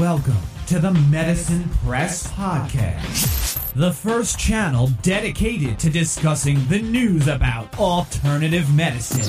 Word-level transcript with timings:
Welcome 0.00 0.40
to 0.68 0.78
the 0.78 0.92
Medicine 1.10 1.68
Press 1.84 2.26
Podcast, 2.28 3.74
the 3.74 3.92
first 3.92 4.38
channel 4.38 4.88
dedicated 5.02 5.78
to 5.78 5.90
discussing 5.90 6.56
the 6.70 6.80
news 6.80 7.28
about 7.28 7.78
alternative 7.78 8.74
medicine. 8.74 9.24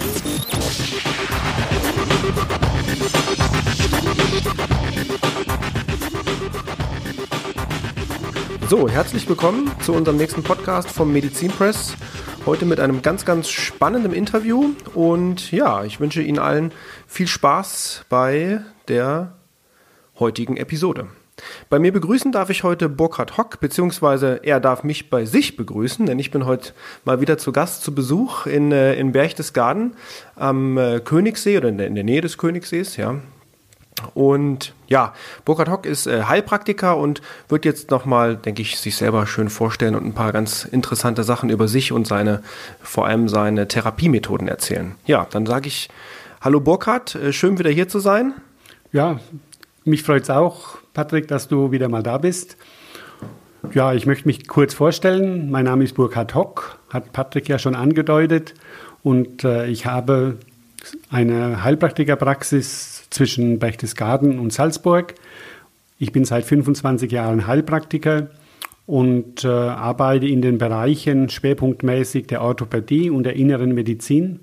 So, 8.69 8.87
herzlich 8.87 9.27
willkommen 9.27 9.69
zu 9.81 9.91
unserem 9.91 10.15
nächsten 10.15 10.41
Podcast 10.41 10.89
vom 10.89 11.11
Medizin 11.11 11.51
Press. 11.51 11.97
Heute 12.45 12.65
mit 12.65 12.79
einem 12.79 13.01
ganz, 13.01 13.25
ganz 13.25 13.49
spannenden 13.49 14.13
Interview. 14.13 14.69
Und 14.93 15.51
ja, 15.51 15.83
ich 15.83 15.99
wünsche 15.99 16.21
Ihnen 16.21 16.39
allen 16.39 16.71
viel 17.07 17.27
Spaß 17.27 18.05
bei 18.07 18.61
der 18.87 19.33
heutigen 20.21 20.55
Episode. 20.55 21.07
Bei 21.69 21.79
mir 21.79 21.91
begrüßen 21.91 22.31
darf 22.31 22.49
ich 22.49 22.63
heute 22.63 22.89
Burkhard 22.89 23.37
Hock, 23.37 23.59
beziehungsweise 23.59 24.39
er 24.43 24.59
darf 24.59 24.83
mich 24.83 25.09
bei 25.09 25.25
sich 25.25 25.57
begrüßen, 25.57 26.05
denn 26.05 26.19
ich 26.19 26.31
bin 26.31 26.45
heute 26.45 26.73
mal 27.05 27.21
wieder 27.21 27.37
zu 27.37 27.51
Gast 27.51 27.83
zu 27.83 27.93
Besuch 27.93 28.45
in, 28.45 28.71
äh, 28.71 28.95
in 28.95 29.11
Berchtesgaden 29.11 29.95
am 30.35 30.77
äh, 30.77 30.99
Königssee 30.99 31.57
oder 31.57 31.69
in 31.69 31.77
der, 31.77 31.87
in 31.87 31.95
der 31.95 32.03
Nähe 32.03 32.21
des 32.21 32.37
Königssees, 32.37 32.97
ja. 32.97 33.15
Und 34.15 34.73
ja, 34.87 35.13
Burkhard 35.45 35.69
Hock 35.69 35.85
ist 35.85 36.07
äh, 36.07 36.23
Heilpraktiker 36.23 36.97
und 36.97 37.21
wird 37.49 37.65
jetzt 37.65 37.91
nochmal, 37.91 38.35
denke 38.35 38.63
ich, 38.63 38.79
sich 38.79 38.95
selber 38.95 39.27
schön 39.27 39.49
vorstellen 39.49 39.93
und 39.95 40.05
ein 40.05 40.13
paar 40.13 40.31
ganz 40.31 40.65
interessante 40.65 41.23
Sachen 41.23 41.49
über 41.49 41.67
sich 41.67 41.91
und 41.91 42.07
seine, 42.07 42.41
vor 42.81 43.05
allem 43.05 43.29
seine 43.29 43.67
Therapiemethoden 43.67 44.47
erzählen. 44.47 44.95
Ja, 45.05 45.27
dann 45.29 45.45
sage 45.45 45.67
ich 45.67 45.89
Hallo 46.41 46.59
Burkhard, 46.59 47.15
schön 47.29 47.59
wieder 47.59 47.69
hier 47.69 47.87
zu 47.87 47.99
sein. 47.99 48.33
Ja, 48.91 49.19
mich 49.85 50.03
freut 50.03 50.23
es 50.23 50.29
auch, 50.29 50.77
Patrick, 50.93 51.27
dass 51.27 51.47
du 51.47 51.71
wieder 51.71 51.89
mal 51.89 52.03
da 52.03 52.17
bist. 52.17 52.57
Ja, 53.73 53.93
ich 53.93 54.05
möchte 54.05 54.27
mich 54.27 54.47
kurz 54.47 54.73
vorstellen. 54.73 55.49
Mein 55.49 55.65
Name 55.65 55.83
ist 55.83 55.93
Burkhard 55.93 56.35
Hock, 56.35 56.79
hat 56.89 57.13
Patrick 57.13 57.47
ja 57.47 57.59
schon 57.59 57.75
angedeutet. 57.75 58.53
Und 59.03 59.43
äh, 59.43 59.67
ich 59.67 59.85
habe 59.85 60.37
eine 61.09 61.63
Heilpraktikerpraxis 61.63 63.07
zwischen 63.09 63.59
Berchtesgaden 63.59 64.39
und 64.39 64.51
Salzburg. 64.51 65.15
Ich 65.99 66.11
bin 66.11 66.25
seit 66.25 66.45
25 66.45 67.11
Jahren 67.11 67.47
Heilpraktiker 67.47 68.29
und 68.87 69.43
äh, 69.43 69.47
arbeite 69.47 70.27
in 70.27 70.41
den 70.41 70.57
Bereichen 70.57 71.29
schwerpunktmäßig 71.29 72.27
der 72.27 72.41
Orthopädie 72.41 73.09
und 73.09 73.23
der 73.23 73.35
inneren 73.35 73.73
Medizin. 73.73 74.39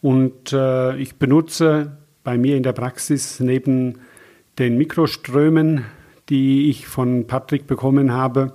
Und 0.00 0.52
äh, 0.52 0.96
ich 0.96 1.16
benutze 1.16 1.98
bei 2.22 2.38
mir 2.38 2.56
in 2.56 2.62
der 2.62 2.72
Praxis 2.72 3.40
neben 3.40 3.98
den 4.58 4.78
Mikroströmen, 4.78 5.84
die 6.28 6.70
ich 6.70 6.86
von 6.86 7.26
Patrick 7.26 7.66
bekommen 7.66 8.12
habe, 8.12 8.52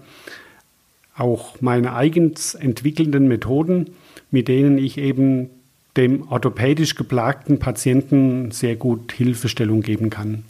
auch 1.16 1.62
meine 1.62 1.94
eigens 1.94 2.56
entwickelnden 2.56 3.28
Methoden, 3.28 3.92
mit 4.32 4.48
denen 4.48 4.78
ich 4.78 4.98
eben 4.98 5.50
dem 5.96 6.28
orthopädisch 6.30 6.96
geplagten 6.96 7.60
Patienten 7.60 8.52
sehr 8.52 8.76
gut 8.76 9.12
Hilfestellung 9.14 9.82
geben 9.82 10.10
kann. 10.10 10.44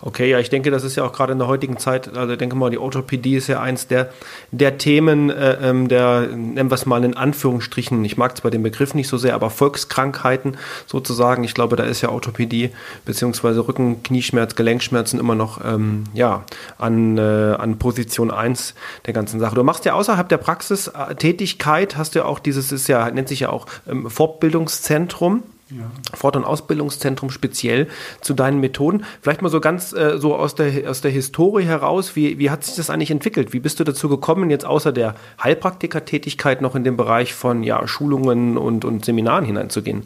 Okay, 0.00 0.30
ja, 0.30 0.38
ich 0.38 0.48
denke, 0.48 0.70
das 0.70 0.84
ist 0.84 0.94
ja 0.94 1.04
auch 1.04 1.12
gerade 1.12 1.32
in 1.32 1.38
der 1.38 1.48
heutigen 1.48 1.76
Zeit, 1.76 2.16
also 2.16 2.36
denke 2.36 2.54
mal, 2.54 2.70
die 2.70 2.78
Orthopädie 2.78 3.34
ist 3.34 3.48
ja 3.48 3.60
eins 3.60 3.88
der, 3.88 4.10
der 4.52 4.78
Themen, 4.78 5.28
äh, 5.28 5.58
ähm, 5.60 5.88
der, 5.88 6.28
nennen 6.28 6.70
wir 6.70 6.74
es 6.76 6.86
mal 6.86 7.02
in 7.04 7.16
Anführungsstrichen, 7.16 8.04
ich 8.04 8.16
mag 8.16 8.36
zwar 8.36 8.52
den 8.52 8.62
Begriff 8.62 8.94
nicht 8.94 9.08
so 9.08 9.16
sehr, 9.16 9.34
aber 9.34 9.50
Volkskrankheiten 9.50 10.56
sozusagen. 10.86 11.42
Ich 11.42 11.52
glaube, 11.52 11.74
da 11.74 11.82
ist 11.82 12.00
ja 12.00 12.10
Orthopädie 12.10 12.70
beziehungsweise 13.04 13.66
Rücken, 13.66 14.04
Knieschmerz, 14.04 14.54
Gelenkschmerzen 14.54 15.18
immer 15.18 15.34
noch 15.34 15.64
ähm, 15.64 16.04
ja, 16.14 16.44
an, 16.78 17.18
äh, 17.18 17.20
an 17.58 17.78
Position 17.78 18.30
1 18.30 18.74
der 19.06 19.14
ganzen 19.14 19.40
Sache. 19.40 19.56
Du 19.56 19.64
machst 19.64 19.84
ja 19.84 19.94
außerhalb 19.94 20.28
der 20.28 20.38
Praxistätigkeit, 20.38 21.96
hast 21.96 22.14
du 22.14 22.20
ja 22.20 22.24
auch 22.24 22.38
dieses, 22.38 22.70
ist 22.70 22.86
ja, 22.86 23.10
nennt 23.10 23.28
sich 23.28 23.40
ja 23.40 23.48
auch 23.48 23.66
ähm, 23.88 24.08
Fortbildungszentrum 24.08 25.42
ja. 25.70 25.90
Fort- 26.14 26.36
und 26.36 26.44
Ausbildungszentrum 26.44 27.30
speziell 27.30 27.88
zu 28.20 28.34
deinen 28.34 28.60
Methoden. 28.60 29.04
Vielleicht 29.20 29.42
mal 29.42 29.48
so 29.48 29.60
ganz 29.60 29.92
äh, 29.92 30.18
so 30.18 30.34
aus 30.34 30.54
der, 30.54 30.88
aus 30.88 31.00
der 31.00 31.10
Historie 31.10 31.64
heraus, 31.64 32.16
wie, 32.16 32.38
wie 32.38 32.50
hat 32.50 32.64
sich 32.64 32.76
das 32.76 32.90
eigentlich 32.90 33.10
entwickelt? 33.10 33.52
Wie 33.52 33.60
bist 33.60 33.78
du 33.80 33.84
dazu 33.84 34.08
gekommen, 34.08 34.50
jetzt 34.50 34.64
außer 34.64 34.92
der 34.92 35.14
Heilpraktikertätigkeit 35.42 36.62
noch 36.62 36.74
in 36.74 36.84
den 36.84 36.96
Bereich 36.96 37.34
von 37.34 37.62
ja, 37.62 37.86
Schulungen 37.86 38.56
und, 38.56 38.84
und 38.84 39.04
Seminaren 39.04 39.44
hineinzugehen? 39.44 40.04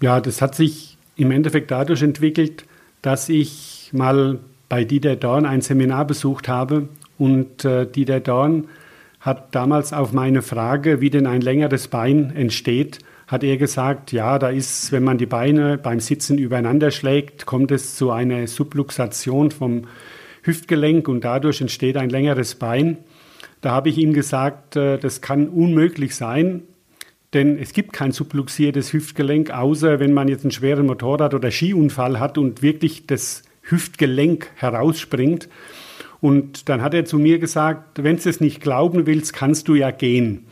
Ja, 0.00 0.20
das 0.20 0.42
hat 0.42 0.54
sich 0.54 0.98
im 1.16 1.30
Endeffekt 1.30 1.70
dadurch 1.70 2.02
entwickelt, 2.02 2.64
dass 3.00 3.28
ich 3.28 3.90
mal 3.92 4.38
bei 4.68 4.84
Dieter 4.84 5.16
Dorn 5.16 5.46
ein 5.46 5.62
Seminar 5.62 6.04
besucht 6.04 6.48
habe 6.48 6.88
und 7.18 7.64
äh, 7.64 7.86
Dieter 7.86 8.20
Dorn 8.20 8.68
hat 9.20 9.54
damals 9.54 9.92
auf 9.92 10.12
meine 10.12 10.42
Frage, 10.42 11.00
wie 11.00 11.10
denn 11.10 11.26
ein 11.26 11.40
längeres 11.40 11.88
Bein 11.88 12.30
entsteht, 12.36 12.98
hat 13.26 13.42
er 13.42 13.56
gesagt, 13.56 14.12
ja, 14.12 14.38
da 14.38 14.50
ist, 14.50 14.92
wenn 14.92 15.02
man 15.02 15.18
die 15.18 15.26
Beine 15.26 15.78
beim 15.78 16.00
Sitzen 16.00 16.38
übereinander 16.38 16.90
schlägt, 16.90 17.44
kommt 17.44 17.72
es 17.72 17.96
zu 17.96 18.10
einer 18.10 18.46
Subluxation 18.46 19.50
vom 19.50 19.82
Hüftgelenk 20.42 21.08
und 21.08 21.24
dadurch 21.24 21.60
entsteht 21.60 21.96
ein 21.96 22.10
längeres 22.10 22.54
Bein. 22.54 22.98
Da 23.60 23.72
habe 23.72 23.88
ich 23.88 23.98
ihm 23.98 24.12
gesagt, 24.12 24.76
äh, 24.76 24.98
das 24.98 25.20
kann 25.20 25.48
unmöglich 25.48 26.14
sein, 26.14 26.62
denn 27.34 27.58
es 27.58 27.72
gibt 27.72 27.92
kein 27.92 28.12
subluxiertes 28.12 28.92
Hüftgelenk, 28.92 29.50
außer 29.50 29.98
wenn 29.98 30.12
man 30.12 30.28
jetzt 30.28 30.44
einen 30.44 30.52
schweren 30.52 30.86
Motorrad- 30.86 31.34
oder 31.34 31.50
Skiunfall 31.50 32.20
hat 32.20 32.38
und 32.38 32.62
wirklich 32.62 33.06
das 33.06 33.42
Hüftgelenk 33.62 34.50
herausspringt. 34.54 35.48
Und 36.20 36.68
dann 36.68 36.80
hat 36.80 36.94
er 36.94 37.04
zu 37.04 37.18
mir 37.18 37.40
gesagt, 37.40 38.02
wenn 38.02 38.16
du 38.16 38.28
es 38.28 38.40
nicht 38.40 38.60
glauben 38.60 39.06
willst, 39.06 39.32
kannst 39.32 39.66
du 39.66 39.74
ja 39.74 39.90
gehen. 39.90 40.46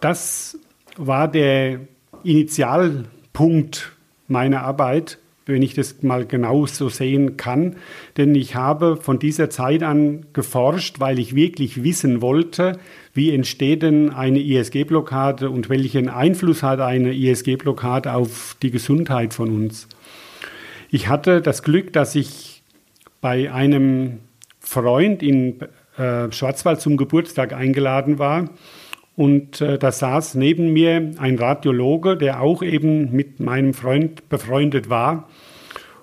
Das 0.00 0.58
war 0.96 1.28
der 1.28 1.80
Initialpunkt 2.22 3.92
meiner 4.28 4.62
Arbeit, 4.62 5.18
wenn 5.46 5.62
ich 5.62 5.74
das 5.74 6.02
mal 6.02 6.24
genau 6.24 6.66
so 6.66 6.88
sehen 6.88 7.36
kann. 7.36 7.76
Denn 8.16 8.34
ich 8.34 8.54
habe 8.54 8.96
von 8.96 9.18
dieser 9.18 9.50
Zeit 9.50 9.82
an 9.82 10.26
geforscht, 10.32 11.00
weil 11.00 11.18
ich 11.18 11.34
wirklich 11.34 11.84
wissen 11.84 12.22
wollte, 12.22 12.78
wie 13.12 13.34
entsteht 13.34 13.82
denn 13.82 14.10
eine 14.10 14.40
ISG-Blockade 14.40 15.50
und 15.50 15.68
welchen 15.68 16.08
Einfluss 16.08 16.62
hat 16.62 16.80
eine 16.80 17.12
ISG-Blockade 17.12 18.12
auf 18.14 18.56
die 18.62 18.70
Gesundheit 18.70 19.34
von 19.34 19.50
uns. 19.50 19.88
Ich 20.90 21.08
hatte 21.08 21.42
das 21.42 21.62
Glück, 21.62 21.92
dass 21.92 22.14
ich 22.14 22.62
bei 23.20 23.52
einem 23.52 24.20
Freund 24.60 25.22
in 25.22 25.60
äh, 25.98 26.32
Schwarzwald 26.32 26.80
zum 26.80 26.96
Geburtstag 26.96 27.52
eingeladen 27.52 28.18
war 28.18 28.48
und 29.16 29.60
äh, 29.60 29.78
da 29.78 29.92
saß 29.92 30.34
neben 30.34 30.72
mir 30.72 31.12
ein 31.18 31.38
Radiologe, 31.38 32.16
der 32.16 32.40
auch 32.40 32.62
eben 32.62 33.12
mit 33.12 33.40
meinem 33.40 33.72
Freund 33.72 34.28
befreundet 34.28 34.90
war. 34.90 35.28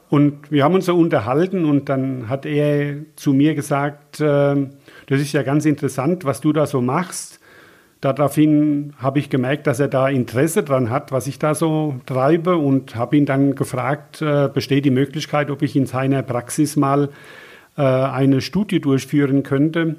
Und 0.10 0.52
wir 0.52 0.64
haben 0.64 0.76
uns 0.76 0.86
so 0.86 0.98
unterhalten 0.98 1.66
und 1.66 1.88
dann 1.88 2.28
hat 2.28 2.46
er 2.46 2.98
zu 3.16 3.34
mir 3.34 3.56
gesagt, 3.56 4.20
äh, 4.20 4.56
das 5.08 5.22
ist 5.22 5.34
ja 5.34 5.44
ganz 5.44 5.66
interessant, 5.66 6.26
was 6.26 6.42
du 6.42 6.54
da 6.54 6.66
so 6.66 6.82
machst. 6.82 7.40
Daraufhin 8.02 8.94
habe 8.98 9.20
ich 9.20 9.30
gemerkt, 9.30 9.68
dass 9.68 9.80
er 9.80 9.88
da 9.88 10.10
Interesse 10.10 10.64
dran 10.64 10.90
hat, 10.90 11.12
was 11.12 11.28
ich 11.28 11.38
da 11.38 11.54
so 11.54 11.96
treibe 12.06 12.58
und 12.58 12.96
habe 12.96 13.16
ihn 13.16 13.26
dann 13.26 13.56
gefragt, 13.56 14.22
äh, 14.22 14.50
besteht 14.52 14.86
die 14.86 14.92
Möglichkeit, 14.92 15.52
ob 15.52 15.62
ich 15.62 15.76
in 15.76 15.86
seiner 15.86 16.24
Praxis 16.24 16.76
mal 16.76 17.10
äh, 17.78 17.82
eine 17.82 18.42
Studie 18.42 18.82
durchführen 18.82 19.44
könnte, 19.44 19.98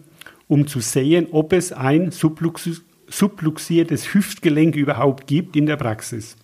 um 0.49 0.67
zu 0.67 0.81
sehen, 0.81 1.29
ob 1.31 1.53
es 1.53 1.73
ein 1.73 2.11
Subluxus 2.11 2.83
subluxiertes 3.13 4.15
Hüftgelenk 4.15 4.75
überhaupt 4.75 5.27
gibt 5.27 5.57
in 5.57 5.67
der 5.67 5.77
Praxis. 5.77 6.37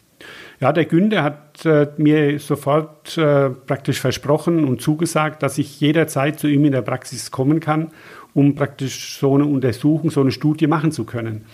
Ja, 0.61 0.73
der 0.73 0.87
Günther 0.87 1.23
hat 1.23 1.65
äh, 1.65 1.89
mir 1.97 2.39
sofort 2.41 3.17
äh, 3.17 3.51
praktisch 3.51 4.01
versprochen 4.01 4.65
und 4.65 4.81
zugesagt, 4.81 5.43
dass 5.43 5.59
ich 5.59 5.81
jederzeit 5.81 6.41
zu 6.41 6.49
ihm 6.49 6.65
in 6.65 6.73
der 6.73 6.83
Praxis 6.83 7.31
kommen 7.31 7.61
kann, 7.61 7.93
um 8.35 8.57
praktisch 8.57 9.19
so 9.19 9.35
eine 9.35 9.47
Untersuchung, 9.47 10.11
so 10.11 10.21
eine 10.21 10.33
Studie 10.33 10.67
machen 10.67 10.91
zu 10.91 11.05
können. 11.05 11.45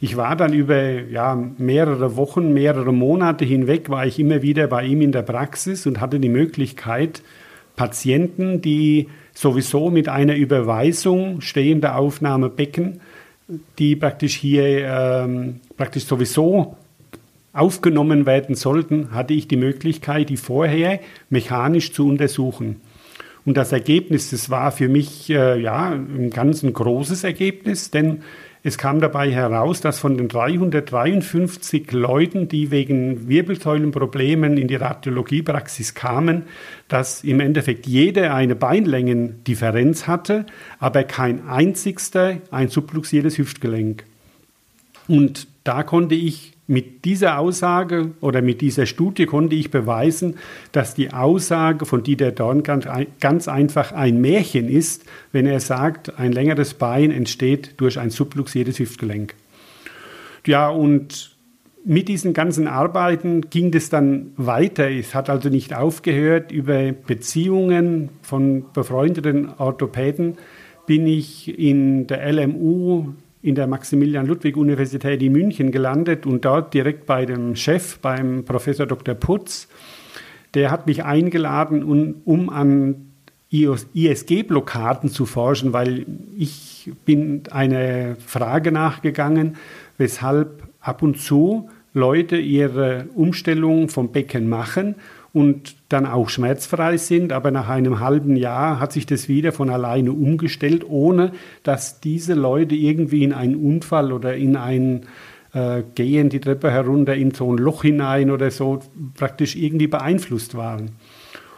Ich 0.00 0.16
war 0.16 0.36
dann 0.36 0.52
über 0.52 0.82
ja, 0.82 1.38
mehrere 1.58 2.16
Wochen, 2.16 2.52
mehrere 2.52 2.92
Monate 2.92 3.44
hinweg, 3.44 3.90
war 3.90 4.06
ich 4.06 4.18
immer 4.18 4.42
wieder 4.42 4.66
bei 4.66 4.84
ihm 4.84 5.02
in 5.02 5.12
der 5.12 5.22
Praxis 5.22 5.86
und 5.86 6.00
hatte 6.00 6.18
die 6.18 6.28
Möglichkeit, 6.28 7.22
Patienten, 7.76 8.62
die 8.62 9.08
sowieso 9.34 9.90
mit 9.90 10.08
einer 10.08 10.34
Überweisung 10.34 11.42
stehender 11.42 11.96
Aufnahmebecken 11.96 13.00
die 13.78 13.96
praktisch 13.96 14.36
hier 14.36 14.64
ähm, 14.86 15.60
praktisch 15.76 16.04
sowieso 16.04 16.76
aufgenommen 17.52 18.26
werden 18.26 18.54
sollten, 18.54 19.12
hatte 19.12 19.32
ich 19.32 19.48
die 19.48 19.56
Möglichkeit, 19.56 20.28
die 20.28 20.36
vorher 20.36 21.00
mechanisch 21.30 21.92
zu 21.92 22.06
untersuchen. 22.06 22.80
Und 23.46 23.56
das 23.56 23.72
Ergebnis, 23.72 24.30
das 24.30 24.50
war 24.50 24.72
für 24.72 24.88
mich 24.88 25.30
äh, 25.30 25.60
ja 25.60 25.90
ein 25.90 26.30
ganz 26.30 26.62
ein 26.62 26.72
großes 26.72 27.24
Ergebnis, 27.24 27.90
denn 27.90 28.22
es 28.66 28.78
kam 28.78 29.00
dabei 29.00 29.30
heraus, 29.30 29.80
dass 29.80 30.00
von 30.00 30.18
den 30.18 30.26
353 30.26 31.92
Leuten, 31.92 32.48
die 32.48 32.72
wegen 32.72 33.28
Wirbelsäulenproblemen 33.28 34.56
in 34.56 34.66
die 34.66 34.74
Radiologiepraxis 34.74 35.94
kamen, 35.94 36.46
dass 36.88 37.22
im 37.22 37.38
Endeffekt 37.38 37.86
jeder 37.86 38.34
eine 38.34 38.56
Beinlängendifferenz 38.56 40.08
hatte, 40.08 40.46
aber 40.80 41.04
kein 41.04 41.46
einzigster 41.46 42.38
ein 42.50 42.68
subluxiertes 42.68 43.38
Hüftgelenk. 43.38 44.02
Und 45.06 45.46
da 45.62 45.84
konnte 45.84 46.16
ich 46.16 46.55
mit 46.68 47.04
dieser 47.04 47.38
Aussage 47.38 48.10
oder 48.20 48.42
mit 48.42 48.60
dieser 48.60 48.86
Studie 48.86 49.26
konnte 49.26 49.54
ich 49.54 49.70
beweisen, 49.70 50.34
dass 50.72 50.94
die 50.94 51.12
Aussage 51.12 51.86
von 51.86 52.02
Dieter 52.02 52.32
Dorn 52.32 52.62
ganz, 52.64 53.48
einfach 53.48 53.92
ein 53.92 54.20
Märchen 54.20 54.68
ist, 54.68 55.04
wenn 55.30 55.46
er 55.46 55.60
sagt, 55.60 56.18
ein 56.18 56.32
längeres 56.32 56.74
Bein 56.74 57.12
entsteht 57.12 57.74
durch 57.76 57.98
ein 57.98 58.10
subluxiertes 58.10 58.80
Hüftgelenk. 58.80 59.34
Ja, 60.44 60.68
und 60.68 61.36
mit 61.84 62.08
diesen 62.08 62.34
ganzen 62.34 62.66
Arbeiten 62.66 63.42
ging 63.42 63.72
es 63.72 63.90
dann 63.90 64.32
weiter. 64.36 64.90
Es 64.90 65.14
hat 65.14 65.30
also 65.30 65.48
nicht 65.48 65.72
aufgehört. 65.72 66.50
Über 66.50 66.90
Beziehungen 66.92 68.08
von 68.22 68.64
befreundeten 68.72 69.50
Orthopäden 69.56 70.36
bin 70.86 71.06
ich 71.06 71.56
in 71.58 72.08
der 72.08 72.32
LMU 72.32 73.12
in 73.46 73.54
der 73.54 73.68
Maximilian-Ludwig-Universität 73.68 75.22
in 75.22 75.32
München 75.32 75.70
gelandet 75.70 76.26
und 76.26 76.44
dort 76.44 76.74
direkt 76.74 77.06
bei 77.06 77.24
dem 77.24 77.54
Chef, 77.54 77.98
beim 78.00 78.44
Professor 78.44 78.86
Dr. 78.86 79.14
Putz, 79.14 79.68
der 80.54 80.72
hat 80.72 80.88
mich 80.88 81.04
eingeladen, 81.04 81.84
um, 81.84 82.16
um 82.24 82.50
an 82.50 83.12
ISG-Blockaden 83.50 85.10
zu 85.10 85.26
forschen, 85.26 85.72
weil 85.72 86.06
ich 86.36 86.90
bin 87.04 87.44
eine 87.52 88.16
Frage 88.18 88.72
nachgegangen, 88.72 89.56
weshalb 89.96 90.64
ab 90.80 91.02
und 91.02 91.20
zu 91.20 91.70
Leute 91.94 92.36
ihre 92.36 93.06
Umstellung 93.14 93.88
vom 93.88 94.10
Becken 94.10 94.48
machen 94.48 94.96
und 95.36 95.76
dann 95.90 96.06
auch 96.06 96.30
schmerzfrei 96.30 96.96
sind. 96.96 97.30
Aber 97.30 97.50
nach 97.50 97.68
einem 97.68 98.00
halben 98.00 98.36
Jahr 98.36 98.80
hat 98.80 98.92
sich 98.92 99.04
das 99.04 99.28
wieder 99.28 99.52
von 99.52 99.68
alleine 99.68 100.12
umgestellt, 100.12 100.82
ohne 100.88 101.32
dass 101.62 102.00
diese 102.00 102.32
Leute 102.32 102.74
irgendwie 102.74 103.22
in 103.22 103.34
einen 103.34 103.54
Unfall 103.56 104.12
oder 104.12 104.34
in 104.34 104.56
ein 104.56 105.02
äh, 105.52 105.82
Gehen 105.94 106.30
die 106.30 106.40
Treppe 106.40 106.70
herunter 106.70 107.14
in 107.14 107.32
so 107.32 107.52
ein 107.52 107.58
Loch 107.58 107.82
hinein 107.82 108.30
oder 108.30 108.50
so 108.50 108.80
praktisch 109.14 109.56
irgendwie 109.56 109.88
beeinflusst 109.88 110.54
waren. 110.54 110.92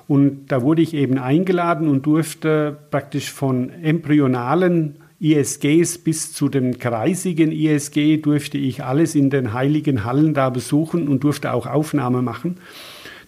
Und 0.09 0.49
da 0.49 0.63
wurde 0.63 0.83
ich 0.83 0.93
eben 0.93 1.17
eingeladen 1.17 1.87
und 1.87 2.05
durfte 2.05 2.77
praktisch 2.91 3.31
von 3.31 3.71
embryonalen 3.71 4.97
ISGs 5.21 5.99
bis 5.99 6.33
zu 6.33 6.49
den 6.49 6.81
kreisigen 6.81 7.53
ISG 7.53 8.17
durfte 8.17 8.59
ich 8.59 8.83
alles 8.83 9.15
in 9.15 9.31
den 9.31 9.53
heiligen 9.53 10.05
Hallen 10.05 10.35
da 10.35 10.51
besuchen 10.51 11.07
und 11.07 11.23
durfte 11.23 11.53
auch 11.53 11.67
Aufnahme 11.67 12.23
machen. 12.23 12.57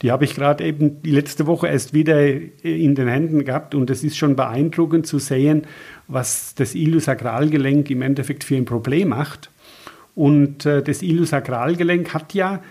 Die 0.03 0.11
habe 0.11 0.25
ich 0.25 0.35
gerade 0.35 0.65
eben 0.65 1.03
die 1.03 1.11
letzte 1.11 1.47
Woche 1.47 1.69
erst 1.69 1.93
wieder 1.93 2.27
in 2.63 2.95
den 2.95 3.09
Händen 3.09 3.45
gehabt 3.45 3.75
und 3.75 3.91
es 3.91 4.03
ist 4.03 4.17
schon 4.17 4.35
beeindruckend 4.35 5.07
zu 5.07 5.19
sehen, 5.19 5.65
was 6.09 6.55
das 6.55 6.75
Iliosakralgelenk 6.75 7.91
im 7.91 8.03
Endeffekt 8.03 8.45
für 8.45 8.57
ein 8.57 8.65
Problem 8.65 9.09
macht. 9.09 9.51
Und 10.15 10.65
äh, 10.65 10.83
das 10.83 11.03
Iliosakralgelenk 11.03 12.15
hat 12.15 12.33
ja, 12.33 12.63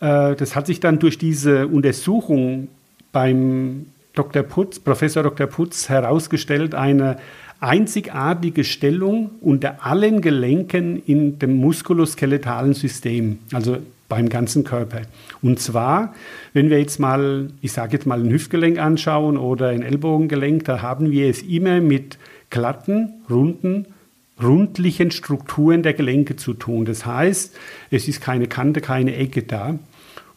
äh, 0.00 0.36
das 0.36 0.54
hat 0.54 0.66
sich 0.66 0.78
dann 0.78 1.00
durch 1.00 1.18
diese 1.18 1.66
Untersuchung 1.66 2.68
beim 3.10 3.86
Dr. 4.14 4.42
Putz, 4.42 4.78
Professor 4.78 5.22
Dr. 5.22 5.46
Putz 5.48 5.88
herausgestellt, 5.88 6.74
eine 6.74 7.16
einzigartige 7.60 8.64
Stellung 8.64 9.30
unter 9.40 9.84
allen 9.84 10.20
Gelenken 10.20 11.02
in 11.06 11.38
dem 11.38 11.56
muskuloskeletalen 11.56 12.74
System. 12.74 13.38
Also 13.52 13.78
beim 14.12 14.28
ganzen 14.28 14.62
Körper. 14.62 15.00
Und 15.40 15.58
zwar, 15.58 16.12
wenn 16.52 16.68
wir 16.68 16.78
jetzt 16.78 17.00
mal, 17.00 17.48
ich 17.62 17.72
sage 17.72 17.94
jetzt 17.94 18.06
mal 18.06 18.20
ein 18.20 18.30
Hüftgelenk 18.30 18.78
anschauen 18.78 19.38
oder 19.38 19.68
ein 19.68 19.80
Ellbogengelenk, 19.80 20.66
da 20.66 20.82
haben 20.82 21.10
wir 21.10 21.30
es 21.30 21.40
immer 21.40 21.80
mit 21.80 22.18
glatten, 22.50 23.14
runden, 23.30 23.86
rundlichen 24.42 25.12
Strukturen 25.12 25.82
der 25.82 25.94
Gelenke 25.94 26.36
zu 26.36 26.52
tun. 26.52 26.84
Das 26.84 27.06
heißt, 27.06 27.56
es 27.90 28.06
ist 28.06 28.20
keine 28.20 28.48
Kante, 28.48 28.82
keine 28.82 29.16
Ecke 29.16 29.44
da. 29.44 29.78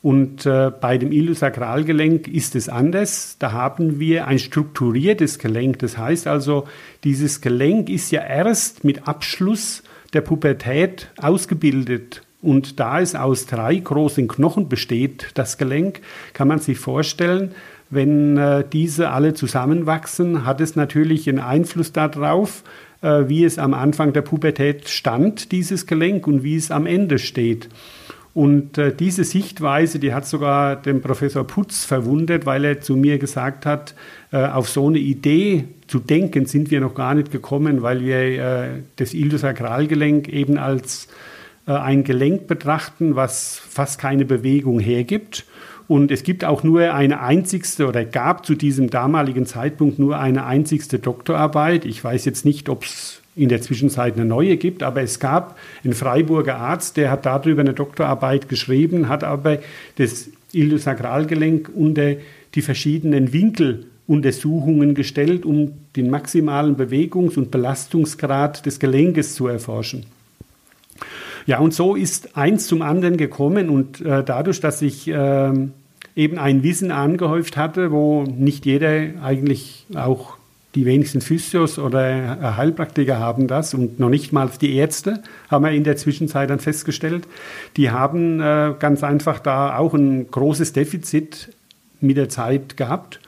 Und 0.02 0.46
äh, 0.46 0.72
bei 0.80 0.98
dem 0.98 1.12
Iliosakralgelenk 1.12 2.30
ist 2.30 2.56
es 2.56 2.70
anders. 2.70 3.36
Da 3.40 3.52
haben 3.52 4.00
wir 4.00 4.26
ein 4.28 4.40
strukturiertes 4.40 5.38
Gelenk. 5.38 5.80
Das 5.80 5.98
heißt 5.98 6.28
also, 6.28 6.66
dieses 7.04 7.42
Gelenk 7.42 7.90
ist 7.90 8.10
ja 8.12 8.22
erst 8.24 8.86
mit 8.86 9.06
Abschluss 9.06 9.84
der 10.14 10.22
Pubertät 10.22 11.10
ausgebildet 11.18 12.22
und 12.46 12.80
da 12.80 13.02
es 13.02 13.16
aus 13.16 13.48
drei 13.48 13.76
großen 13.76 14.28
Knochen 14.28 14.70
besteht, 14.70 15.32
das 15.34 15.58
Gelenk, 15.58 16.02
kann 16.34 16.48
man 16.48 16.60
sich 16.60 16.78
vorstellen, 16.78 17.56
wenn 17.90 18.38
äh, 18.38 18.64
diese 18.72 19.10
alle 19.10 19.34
zusammenwachsen, 19.34 20.46
hat 20.46 20.62
es 20.62 20.76
natürlich 20.76 21.28
einen 21.28 21.40
Einfluss 21.40 21.92
darauf, 21.92 22.64
äh, 23.02 23.24
wie 23.28 23.44
es 23.44 23.58
am 23.58 23.74
Anfang 23.74 24.14
der 24.14 24.22
Pubertät 24.22 24.90
stand, 24.90 25.52
dieses 25.52 25.88
Gelenk, 25.88 26.28
und 26.28 26.44
wie 26.44 26.56
es 26.56 26.72
am 26.72 26.86
Ende 26.86 27.20
steht. 27.20 27.70
Und 28.34 28.78
äh, 28.78 28.94
diese 28.94 29.24
Sichtweise, 29.24 29.98
die 29.98 30.14
hat 30.14 30.28
sogar 30.28 30.76
den 30.76 31.02
Professor 31.02 31.46
Putz 31.46 31.86
verwundert, 31.86 32.46
weil 32.46 32.66
er 32.66 32.82
zu 32.82 32.96
mir 32.96 33.18
gesagt 33.18 33.66
hat, 33.66 33.96
auf 34.32 34.68
so 34.68 34.88
eine 34.88 35.00
Idee 35.00 35.64
zu 35.88 36.00
denken 36.00 36.46
sind 36.46 36.70
wir 36.70 36.82
noch 36.82 36.94
gar 36.94 37.14
nicht 37.14 37.32
gekommen, 37.32 37.82
weil 37.82 38.02
wir 38.02 38.84
das 38.98 39.14
Iliosakralgelenk 39.14 40.28
eben 40.28 40.58
als 40.58 41.08
ein 41.66 42.04
Gelenk 42.04 42.48
betrachten, 42.48 43.16
was 43.16 43.58
fast 43.58 44.00
keine 44.00 44.26
Bewegung 44.26 44.80
hergibt. 44.80 45.46
Und 45.88 46.12
es 46.12 46.24
gibt 46.24 46.44
auch 46.44 46.64
nur 46.64 46.94
eine 46.94 47.22
einzigste 47.22 47.88
oder 47.88 48.06
gab 48.06 48.46
zu 48.46 48.56
diesem 48.56 48.90
damaligen 48.90 49.46
Zeitpunkt 49.46 50.00
nur 50.00 50.18
eine 50.20 50.46
einzigste 50.46 51.00
Doktorarbeit. 51.00 51.86
Ich 51.86 52.04
weiß 52.04 52.26
jetzt 52.26 52.46
nicht, 52.46 52.70
ob 52.70 52.84
es 52.84 53.22
in 53.36 53.50
der 53.50 53.62
Zwischenzeit 53.62 54.16
eine 54.16 54.26
neue 54.26 54.58
gibt, 54.58 54.82
aber 54.82 55.02
es 55.02 55.20
gab 55.20 55.58
einen 55.84 55.94
Freiburger 55.94 56.56
Arzt, 56.56 56.98
der 56.98 57.12
hat 57.12 57.26
darüber 57.26 57.62
eine 57.62 57.74
Doktorarbeit 57.74 58.48
geschrieben, 58.48 59.10
hat 59.10 59.24
aber 59.24 59.60
das 59.98 60.30
Iliosakralgelenk 60.54 61.70
unter 61.74 62.16
die 62.56 62.62
verschiedenen 62.62 63.34
Winkeluntersuchungen 63.34 64.96
gestellt, 64.96 65.46
um 65.46 65.74
den 65.96 66.10
maximalen 66.10 66.78
Bewegungs- 66.78 67.38
und 67.38 67.52
Belastungsgrad 67.52 68.66
des 68.66 68.80
Gelenkes 68.80 69.36
zu 69.36 69.48
erforschen. 69.48 70.06
Ja, 71.46 71.60
und 71.60 71.74
so 71.74 71.96
ist 71.96 72.36
eins 72.38 72.68
zum 72.68 72.82
anderen 72.82 73.18
gekommen 73.18 73.70
und 73.70 74.02
äh, 74.02 74.24
dadurch, 74.24 74.60
dass 74.60 74.82
ich 74.82 75.08
äh, 75.08 75.52
eben 76.16 76.38
ein 76.38 76.64
Wissen 76.64 76.92
angehäuft 76.92 77.58
hatte, 77.58 77.92
wo 77.92 78.24
nicht 78.24 78.66
jeder 78.66 79.22
eigentlich 79.22 79.86
auch 79.96 80.38
die 80.74 80.86
wenigsten 80.86 81.22
Physios 81.22 81.80
oder 81.80 82.58
Heilpraktiker 82.58 83.18
haben 83.18 83.48
das 83.48 83.74
und 83.74 84.00
noch 84.00 84.10
nicht 84.10 84.34
mal 84.34 84.50
die 84.60 84.76
Ärzte, 84.76 85.24
haben 85.50 85.64
wir 85.64 85.72
in 85.72 85.86
der 85.86 85.96
Zwischenzeit 85.96 86.50
dann 86.50 86.60
festgestellt. 86.60 87.28
Die 87.78 87.92
haben 87.92 88.42
äh, 88.42 88.74
ganz 88.78 89.04
einfach 89.04 89.40
da 89.40 89.78
auch 89.78 89.94
ein 89.94 90.30
großes 90.30 90.74
Defizit 90.74 91.54
mit 92.02 92.18
der 92.18 92.28
Zeit 92.28 92.76
gehabt. 92.76 93.22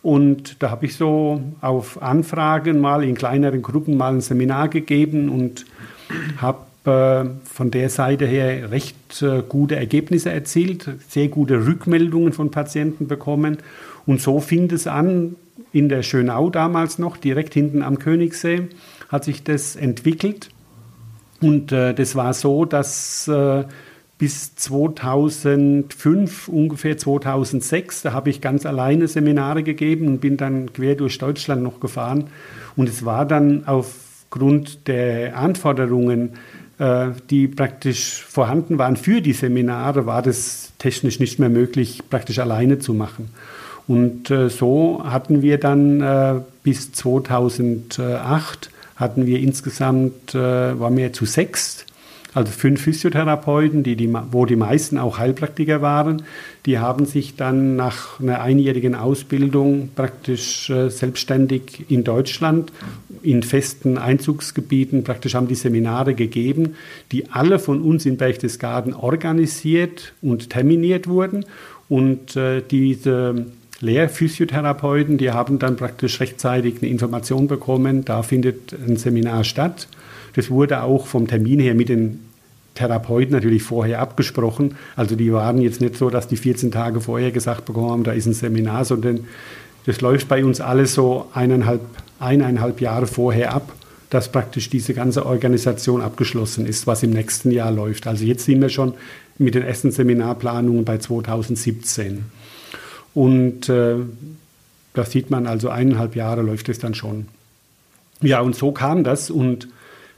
Und 0.00 0.62
da 0.62 0.70
habe 0.70 0.86
ich 0.86 0.96
so 0.96 1.42
auf 1.60 2.02
Anfragen 2.02 2.80
mal 2.80 3.04
in 3.04 3.14
kleineren 3.14 3.62
Gruppen 3.62 3.96
mal 3.96 4.14
ein 4.14 4.20
Seminar 4.20 4.68
gegeben 4.68 5.28
und 5.28 5.64
habe 6.38 6.66
äh, 6.84 7.24
von 7.44 7.70
der 7.70 7.88
Seite 7.88 8.26
her 8.26 8.70
recht 8.70 9.22
äh, 9.22 9.42
gute 9.48 9.76
Ergebnisse 9.76 10.30
erzielt, 10.30 10.88
sehr 11.08 11.28
gute 11.28 11.66
Rückmeldungen 11.66 12.32
von 12.32 12.50
Patienten 12.50 13.06
bekommen. 13.06 13.58
Und 14.06 14.20
so 14.20 14.40
fing 14.40 14.70
es 14.70 14.86
an, 14.86 15.36
in 15.72 15.88
der 15.88 16.02
Schönau 16.02 16.50
damals 16.50 16.98
noch, 16.98 17.16
direkt 17.16 17.54
hinten 17.54 17.82
am 17.82 17.98
Königssee, 17.98 18.68
hat 19.08 19.24
sich 19.24 19.44
das 19.44 19.76
entwickelt. 19.76 20.50
Und 21.40 21.72
äh, 21.72 21.94
das 21.94 22.16
war 22.16 22.34
so, 22.34 22.64
dass 22.64 23.30
bis 24.22 24.54
2005, 24.54 26.46
ungefähr 26.46 26.96
2006, 26.96 28.02
da 28.02 28.12
habe 28.12 28.30
ich 28.30 28.40
ganz 28.40 28.64
alleine 28.66 29.08
Seminare 29.08 29.64
gegeben 29.64 30.06
und 30.06 30.20
bin 30.20 30.36
dann 30.36 30.72
quer 30.72 30.94
durch 30.94 31.18
Deutschland 31.18 31.64
noch 31.64 31.80
gefahren. 31.80 32.28
Und 32.76 32.88
es 32.88 33.04
war 33.04 33.26
dann 33.26 33.66
aufgrund 33.66 34.86
der 34.86 35.36
Anforderungen 35.36 36.34
die 37.30 37.48
praktisch 37.48 38.22
vorhanden 38.22 38.78
waren 38.78 38.96
für 38.96 39.20
die 39.20 39.34
Seminare, 39.34 40.06
war 40.06 40.22
das 40.22 40.72
technisch 40.78 41.20
nicht 41.20 41.38
mehr 41.38 41.48
möglich, 41.48 42.02
praktisch 42.10 42.38
alleine 42.38 42.78
zu 42.78 42.94
machen. 42.94 43.30
Und 43.86 44.30
äh, 44.30 44.48
so 44.48 45.02
hatten 45.04 45.42
wir 45.42 45.58
dann 45.58 46.00
äh, 46.00 46.40
bis 46.62 46.92
2008 46.92 48.70
hatten 48.96 49.26
wir 49.26 49.40
insgesamt, 49.40 50.34
waren 50.34 50.96
wir 50.96 51.12
zu 51.12 51.24
sechs 51.24 51.86
also 52.34 52.50
fünf 52.50 52.80
Physiotherapeuten, 52.80 53.82
die, 53.82 53.96
die, 53.96 54.12
wo 54.30 54.46
die 54.46 54.56
meisten 54.56 54.98
auch 54.98 55.18
Heilpraktiker 55.18 55.82
waren, 55.82 56.22
die 56.64 56.78
haben 56.78 57.04
sich 57.04 57.36
dann 57.36 57.76
nach 57.76 58.20
einer 58.20 58.40
einjährigen 58.40 58.94
Ausbildung 58.94 59.90
praktisch 59.94 60.70
äh, 60.70 60.88
selbstständig 60.88 61.84
in 61.88 62.04
Deutschland 62.04 62.72
in 63.22 63.42
festen 63.42 63.98
Einzugsgebieten 63.98 65.04
praktisch 65.04 65.34
haben 65.34 65.48
die 65.48 65.54
Seminare 65.54 66.14
gegeben, 66.14 66.74
die 67.12 67.30
alle 67.30 67.58
von 67.58 67.82
uns 67.82 68.06
in 68.06 68.16
Berchtesgaden 68.16 68.94
organisiert 68.94 70.12
und 70.22 70.50
terminiert 70.50 71.06
wurden. 71.06 71.44
Und 71.88 72.36
äh, 72.36 72.62
diese 72.68 73.46
Lehrphysiotherapeuten, 73.80 75.18
die 75.18 75.30
haben 75.30 75.58
dann 75.58 75.76
praktisch 75.76 76.20
rechtzeitig 76.20 76.76
eine 76.80 76.90
Information 76.90 77.48
bekommen, 77.48 78.04
da 78.04 78.22
findet 78.22 78.72
ein 78.72 78.96
Seminar 78.96 79.44
statt. 79.44 79.88
Das 80.34 80.50
wurde 80.50 80.82
auch 80.82 81.06
vom 81.06 81.26
Termin 81.26 81.60
her 81.60 81.74
mit 81.74 81.88
den 81.88 82.20
Therapeuten 82.74 83.32
natürlich 83.32 83.62
vorher 83.62 84.00
abgesprochen. 84.00 84.76
Also 84.96 85.14
die 85.14 85.32
waren 85.32 85.58
jetzt 85.58 85.80
nicht 85.80 85.96
so, 85.96 86.10
dass 86.10 86.28
die 86.28 86.36
14 86.36 86.70
Tage 86.70 87.00
vorher 87.00 87.30
gesagt 87.30 87.66
bekommen 87.66 87.90
haben, 87.90 88.04
da 88.04 88.12
ist 88.12 88.26
ein 88.26 88.32
Seminar, 88.32 88.84
sondern 88.84 89.26
das 89.84 90.00
läuft 90.00 90.28
bei 90.28 90.44
uns 90.44 90.60
alles 90.60 90.94
so 90.94 91.26
eineinhalb, 91.34 91.82
eineinhalb 92.18 92.80
Jahre 92.80 93.06
vorher 93.06 93.52
ab, 93.52 93.72
dass 94.10 94.30
praktisch 94.30 94.70
diese 94.70 94.94
ganze 94.94 95.26
Organisation 95.26 96.00
abgeschlossen 96.00 96.66
ist, 96.66 96.86
was 96.86 97.02
im 97.02 97.10
nächsten 97.10 97.50
Jahr 97.50 97.70
läuft. 97.70 98.06
Also 98.06 98.24
jetzt 98.24 98.44
sind 98.44 98.60
wir 98.60 98.68
schon 98.68 98.94
mit 99.38 99.54
den 99.54 99.62
ersten 99.62 99.90
Seminarplanungen 99.90 100.84
bei 100.84 100.98
2017. 100.98 102.24
Und 103.14 103.68
äh, 103.68 103.96
da 104.94 105.04
sieht 105.04 105.30
man 105.30 105.46
also 105.46 105.68
eineinhalb 105.68 106.16
Jahre 106.16 106.42
läuft 106.42 106.68
es 106.68 106.78
dann 106.78 106.94
schon. 106.94 107.26
Ja, 108.20 108.40
und 108.40 108.54
so 108.54 108.72
kam 108.72 109.04
das 109.04 109.30
und 109.30 109.68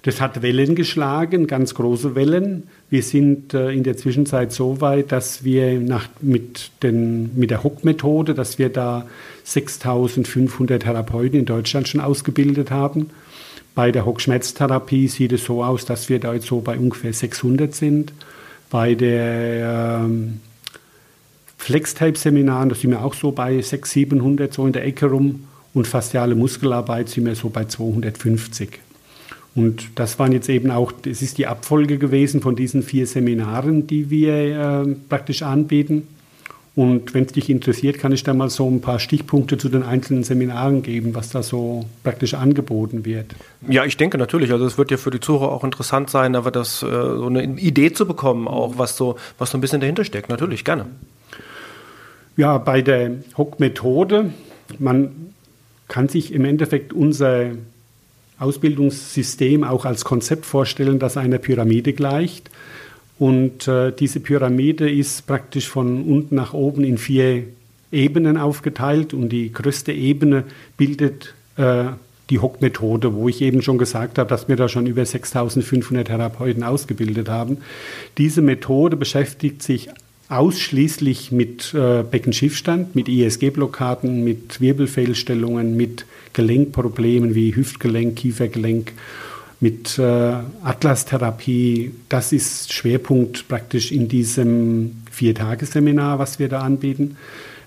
das 0.05 0.21
hat 0.21 0.43
Wellen 0.43 0.75
geschlagen, 0.75 1.47
ganz 1.47 1.75
große 1.75 2.15
Wellen. 2.15 2.65
Wir 2.91 3.03
sind 3.03 3.55
äh, 3.55 3.71
in 3.71 3.85
der 3.85 3.97
Zwischenzeit 3.97 4.53
so 4.53 4.83
weit, 4.83 5.13
dass 5.13 5.45
wir 5.45 5.81
nach, 5.81 6.09
mit, 6.21 6.71
den, 6.83 7.31
mit 7.35 7.51
der 7.51 7.65
Hock-Methode, 7.65 8.35
dass 8.35 8.59
wir 8.59 8.69
da 8.69 9.07
6500 9.45 10.83
Therapeuten 10.83 11.41
in 11.41 11.47
Deutschland 11.47 11.89
schon 11.89 12.03
ausgebildet 12.03 12.71
haben. 12.71 13.09
Bei 13.75 13.93
der 13.93 14.05
Hock-Schmerztherapie 14.05 15.09
sieht 15.09 15.33
es 15.33 15.47
so 15.47 15.65
aus, 15.65 15.87
dass 15.87 16.11
wir 16.11 16.21
da 16.21 16.35
jetzt 16.35 16.49
so 16.49 16.61
bei 16.61 16.79
ungefähr 16.79 17.15
600 17.15 17.75
sind. 17.75 18.13
Bei 18.69 18.95
der 18.95 20.03
ähm, 20.05 20.41
Flex-Type-Seminaren, 21.57 22.69
da 22.69 22.75
sind 22.75 22.91
wir 22.91 23.03
auch 23.03 23.15
so 23.15 23.33
bei 23.33 23.55
600, 23.59 23.87
700 23.87 24.53
so 24.53 24.67
in 24.67 24.75
der 24.75 24.85
Ecke 24.85 25.07
rum. 25.07 25.45
Und 25.73 25.87
fasziale 25.87 26.35
Muskelarbeit 26.35 27.09
sind 27.09 27.25
wir 27.25 27.35
so 27.35 27.49
bei 27.49 27.65
250. 27.65 28.81
Und 29.55 29.99
das 29.99 30.19
waren 30.19 30.33
jetzt 30.33 30.49
eben 30.49 30.71
auch, 30.71 30.91
das 30.91 31.23
ist 31.23 31.39
die 31.39 31.47
Abfolge 31.47 31.99
gewesen 31.99 32.41
von 32.41 32.57
diesen 32.57 32.83
vier 32.83 33.07
Seminaren, 33.07 33.87
die 33.87 34.11
wir 34.11 34.35
äh, 34.35 34.87
praktisch 35.09 35.43
anbieten. 35.43 36.09
Und 36.77 37.15
wenn 37.15 37.25
es 37.25 37.33
dich 37.33 37.51
interessiert, 37.51 37.99
kann 37.99 38.11
ich 38.11 38.25
da 38.25 38.35
mal 38.35 38.51
so 38.51 38.69
ein 38.69 38.81
paar 38.81 38.99
Stichpunkte 38.99 39.57
zu 39.59 39.69
den 39.69 39.85
einzelnen 39.85 40.25
Seminaren 40.25 40.83
geben, 40.83 41.15
was 41.15 41.31
da 41.31 41.45
so 41.45 41.85
praktisch 42.03 42.35
angeboten 42.35 43.05
wird. 43.05 43.37
Ja, 43.69 43.85
ich 43.85 43.97
denke 43.97 44.19
natürlich. 44.19 44.51
Also 44.51 44.67
es 44.67 44.77
wird 44.77 44.91
ja 44.91 44.97
für 44.97 45.13
die 45.13 45.21
Zuhörer 45.21 45.53
auch 45.53 45.63
interessant 45.63 46.11
sein, 46.11 46.35
aber 46.35 46.51
das 46.51 46.83
äh, 46.83 46.87
so 46.87 47.27
eine 47.27 47.45
Idee 47.45 47.93
zu 47.93 48.07
bekommen, 48.07 48.49
auch 48.49 48.77
was 48.77 48.97
so, 48.97 49.15
was 49.39 49.51
so 49.51 49.59
ein 49.59 49.61
bisschen 49.61 49.81
dahinter 49.81 50.05
steckt. 50.05 50.29
Natürlich, 50.29 50.65
gerne. 50.65 50.87
Ja, 52.37 52.59
bei 52.59 52.83
der 52.83 53.13
Hock-Methode, 53.39 54.33
man 54.81 55.33
kann 55.87 56.09
sich 56.09 56.33
im 56.33 56.45
Endeffekt 56.45 56.93
unser 56.93 57.53
Ausbildungssystem 58.39 59.65
auch 59.65 59.85
als 59.85 60.05
Konzept 60.05 60.47
vorstellen, 60.47 60.99
das 60.99 61.17
einer 61.17 61.39
Pyramide 61.39 61.93
gleicht. 61.93 62.51
Und 63.19 63.69
äh, 63.69 63.93
diese 63.93 64.21
Pyramide 64.21 64.91
ist 64.91 65.27
praktisch 65.27 65.69
von 65.69 66.03
unten 66.03 66.35
nach 66.35 66.53
oben 66.53 66.85
in 66.85 66.99
vier 66.99 67.45
Ebenen 67.93 68.37
aufgeteilt 68.37 69.15
und 69.15 69.29
die 69.29 69.53
größte 69.53 69.93
Ebene 69.93 70.45
bildet 70.77 71.35
äh, 71.57 71.85
die 72.31 72.39
Hock-Methode, 72.39 73.15
wo 73.15 73.29
ich 73.29 73.41
eben 73.43 73.63
schon 73.63 73.79
gesagt 73.79 74.19
habe, 74.19 74.29
dass 74.29 74.49
wir 74.49 74.57
da 74.57 74.69
schon 74.69 74.87
über 74.87 75.05
6500 75.05 76.07
Therapeuten 76.07 76.65
ausgebildet 76.65 77.29
haben. 77.29 77.59
Diese 78.19 78.43
Methode 78.43 78.97
beschäftigt 78.97 79.63
sich 79.63 79.91
ausschließlich 80.35 81.33
mit 81.33 81.73
äh, 81.75 82.03
Beckenschiffstand, 82.03 82.95
mit 82.95 83.09
ISG-Blockaden, 83.09 84.25
mit 84.25 84.61
Wirbelfehlstellungen, 84.61 85.77
mit 85.77 86.07
Gelenkproblemen 86.33 87.35
wie 87.35 87.55
Hüftgelenk, 87.55 88.17
Kiefergelenk, 88.17 88.93
mit 89.61 89.99
äh, 89.99 90.03
Atlas-Therapie. 90.63 91.93
Das 92.09 92.33
ist 92.33 92.73
Schwerpunkt 92.73 93.49
praktisch 93.49 93.93
in 93.93 94.09
diesem 94.09 95.03
Viertageseminar, 95.11 96.19
was 96.19 96.39
wir 96.39 96.49
da 96.49 96.61
anbieten. 96.61 97.17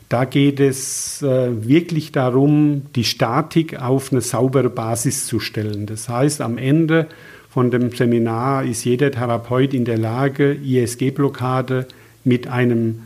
Da 0.10 0.26
geht 0.26 0.60
es 0.60 1.22
äh, 1.22 1.50
wirklich 1.68 2.12
darum, 2.12 2.84
die 2.96 3.04
Statik 3.04 3.82
auf 3.82 4.12
eine 4.12 4.22
saubere 4.22 4.70
Basis 4.70 5.28
zu 5.28 5.40
stellen. 5.40 5.86
Das 5.86 6.08
heißt, 6.08 6.42
am 6.42 6.58
Ende 6.58 7.08
von 7.50 7.72
dem 7.72 7.92
Seminar 7.92 8.64
ist 8.64 8.86
jeder 8.86 9.12
Therapeut 9.12 9.74
in 9.74 9.84
der 9.84 9.98
Lage, 9.98 10.54
ISG-Blockade 10.54 11.88
mit 12.28 12.48
einem 12.48 13.04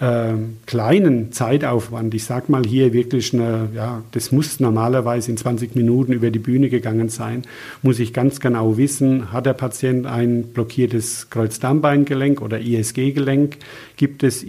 äh, 0.00 0.32
kleinen 0.66 1.30
Zeitaufwand, 1.30 2.14
ich 2.14 2.24
sage 2.24 2.50
mal 2.50 2.64
hier 2.64 2.92
wirklich, 2.92 3.32
eine, 3.34 3.68
ja, 3.74 4.02
das 4.12 4.32
muss 4.32 4.58
normalerweise 4.58 5.30
in 5.30 5.36
20 5.36 5.76
Minuten 5.76 6.12
über 6.12 6.30
die 6.30 6.38
Bühne 6.38 6.70
gegangen 6.70 7.08
sein, 7.08 7.42
muss 7.82 8.00
ich 8.00 8.12
ganz 8.12 8.40
genau 8.40 8.76
wissen, 8.76 9.30
hat 9.30 9.46
der 9.46 9.52
Patient 9.52 10.06
ein 10.06 10.44
blockiertes 10.54 11.30
Kreuzdarmbeingelenk 11.30 12.40
oder 12.40 12.58
ISG-Gelenk, 12.58 13.58
gibt 13.96 14.22
es 14.22 14.46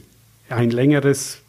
ein 0.49 0.71
längeres 0.71 1.39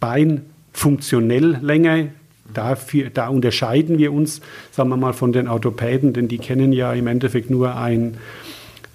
Bein 0.00 0.42
funktionell 0.72 1.58
länger, 1.62 2.08
Dafür, 2.52 3.08
da 3.08 3.28
unterscheiden 3.28 3.96
wir 3.96 4.12
uns, 4.12 4.42
sagen 4.72 4.90
wir 4.90 4.98
mal, 4.98 5.14
von 5.14 5.32
den 5.32 5.48
Orthopäden, 5.48 6.12
denn 6.12 6.28
die 6.28 6.36
kennen 6.36 6.74
ja 6.74 6.92
im 6.92 7.06
Endeffekt 7.06 7.48
nur 7.48 7.76
ein 7.76 8.18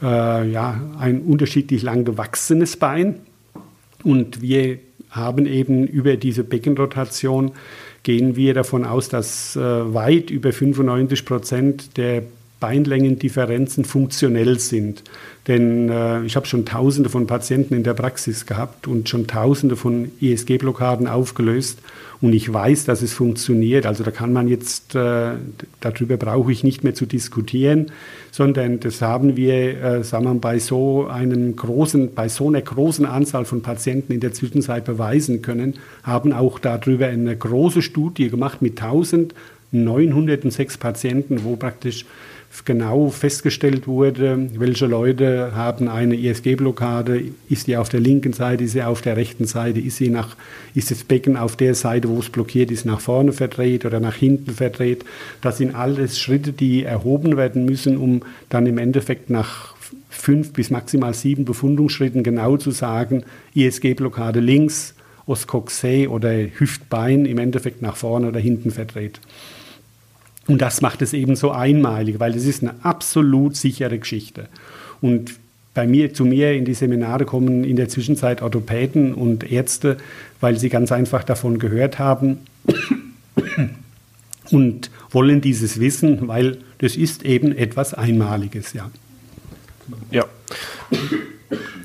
äh, 0.01 0.49
ja, 0.49 0.81
ein 0.99 1.21
unterschiedlich 1.21 1.83
lang 1.83 2.05
gewachsenes 2.05 2.77
Bein. 2.77 3.15
Und 4.03 4.41
wir 4.41 4.79
haben 5.09 5.45
eben 5.45 5.87
über 5.87 6.17
diese 6.17 6.43
Beckenrotation 6.43 7.51
gehen 8.03 8.35
wir 8.35 8.53
davon 8.53 8.85
aus, 8.85 9.09
dass 9.09 9.55
äh, 9.55 9.59
weit 9.61 10.29
über 10.29 10.53
95 10.53 11.25
Prozent 11.25 11.97
der 11.97 12.23
Beinlängendifferenzen 12.59 13.85
funktionell 13.85 14.59
sind. 14.59 15.03
Denn 15.47 15.89
äh, 15.89 16.23
ich 16.23 16.35
habe 16.35 16.45
schon 16.45 16.65
Tausende 16.65 17.09
von 17.09 17.27
Patienten 17.27 17.73
in 17.75 17.83
der 17.83 17.93
Praxis 17.93 18.45
gehabt 18.45 18.87
und 18.87 19.07
schon 19.07 19.27
Tausende 19.27 19.75
von 19.75 20.11
ISG-Blockaden 20.19 21.07
aufgelöst. 21.07 21.79
Und 22.19 22.33
ich 22.33 22.51
weiß, 22.51 22.85
dass 22.85 23.03
es 23.03 23.13
funktioniert. 23.13 23.85
Also 23.85 24.03
da 24.03 24.09
kann 24.09 24.33
man 24.33 24.47
jetzt, 24.47 24.95
äh, 24.95 25.33
darüber 25.79 26.17
brauche 26.17 26.51
ich 26.51 26.63
nicht 26.63 26.83
mehr 26.83 26.95
zu 26.95 27.05
diskutieren, 27.05 27.91
sondern 28.31 28.79
das 28.79 29.01
haben 29.03 29.37
wir, 29.37 29.81
äh, 29.81 30.03
sagen 30.03 30.25
wir, 30.25 30.33
bei 30.33 30.57
so 30.57 31.05
einem 31.07 31.55
großen, 31.55 32.15
bei 32.15 32.27
so 32.27 32.47
einer 32.47 32.61
großen 32.61 33.05
Anzahl 33.05 33.45
von 33.45 33.61
Patienten 33.61 34.13
in 34.13 34.19
der 34.19 34.33
Zwischenzeit 34.33 34.83
beweisen 34.85 35.43
können, 35.43 35.75
haben 36.01 36.33
auch 36.33 36.57
darüber 36.57 37.05
eine 37.05 37.37
große 37.37 37.83
Studie 37.83 38.29
gemacht 38.29 38.63
mit 38.63 38.81
1906 38.81 40.77
Patienten, 40.77 41.43
wo 41.43 41.55
praktisch 41.55 42.05
genau 42.65 43.09
festgestellt 43.09 43.87
wurde, 43.87 44.49
welche 44.57 44.85
Leute 44.85 45.55
haben 45.55 45.87
eine 45.87 46.15
ISG-Blockade, 46.15 47.23
ist 47.49 47.67
die 47.67 47.77
auf 47.77 47.89
der 47.89 47.99
linken 47.99 48.33
Seite, 48.33 48.63
ist 48.63 48.71
sie 48.71 48.83
auf 48.83 49.01
der 49.01 49.17
rechten 49.17 49.45
Seite, 49.45 49.79
ist, 49.79 49.97
sie 49.97 50.09
nach, 50.09 50.35
ist 50.73 50.91
das 50.91 51.03
Becken 51.03 51.37
auf 51.37 51.55
der 51.55 51.75
Seite, 51.75 52.09
wo 52.09 52.19
es 52.19 52.29
blockiert 52.29 52.71
ist, 52.71 52.85
nach 52.85 52.99
vorne 52.99 53.33
verdreht 53.33 53.85
oder 53.85 53.99
nach 53.99 54.15
hinten 54.15 54.51
verdreht. 54.51 55.05
Das 55.41 55.57
sind 55.57 55.75
alles 55.75 56.19
Schritte, 56.19 56.51
die 56.51 56.83
erhoben 56.83 57.37
werden 57.37 57.65
müssen, 57.65 57.97
um 57.97 58.21
dann 58.49 58.65
im 58.65 58.77
Endeffekt 58.77 59.29
nach 59.29 59.75
fünf 60.09 60.53
bis 60.53 60.69
maximal 60.69 61.13
sieben 61.13 61.45
Befundungsschritten 61.45 62.23
genau 62.23 62.57
zu 62.57 62.71
sagen, 62.71 63.23
ISG-Blockade 63.55 64.39
links, 64.39 64.93
Oskoxä 65.25 66.07
oder 66.07 66.31
Hüftbein 66.31 67.25
im 67.25 67.37
Endeffekt 67.37 67.81
nach 67.81 67.95
vorne 67.95 68.29
oder 68.29 68.39
hinten 68.39 68.71
verdreht. 68.71 69.19
Und 70.47 70.61
das 70.61 70.81
macht 70.81 71.01
es 71.01 71.13
eben 71.13 71.35
so 71.35 71.51
einmalig, 71.51 72.19
weil 72.19 72.33
es 72.35 72.45
ist 72.45 72.63
eine 72.63 72.75
absolut 72.83 73.55
sichere 73.55 73.99
Geschichte. 73.99 74.47
Und 75.01 75.35
bei 75.73 75.85
mir, 75.85 76.13
zu 76.13 76.25
mir 76.25 76.53
in 76.53 76.65
die 76.65 76.73
Seminare 76.73 77.25
kommen 77.25 77.63
in 77.63 77.75
der 77.75 77.87
Zwischenzeit 77.87 78.41
Orthopäden 78.41 79.13
und 79.13 79.51
Ärzte, 79.51 79.97
weil 80.39 80.57
sie 80.57 80.69
ganz 80.69 80.91
einfach 80.91 81.23
davon 81.23 81.59
gehört 81.59 81.99
haben 81.99 82.39
und 84.51 84.89
wollen 85.11 85.41
dieses 85.41 85.79
wissen, 85.79 86.27
weil 86.27 86.57
das 86.79 86.95
ist 86.95 87.23
eben 87.23 87.55
etwas 87.55 87.93
Einmaliges, 87.93 88.73
ja. 88.73 88.89
Ja. 90.09 90.25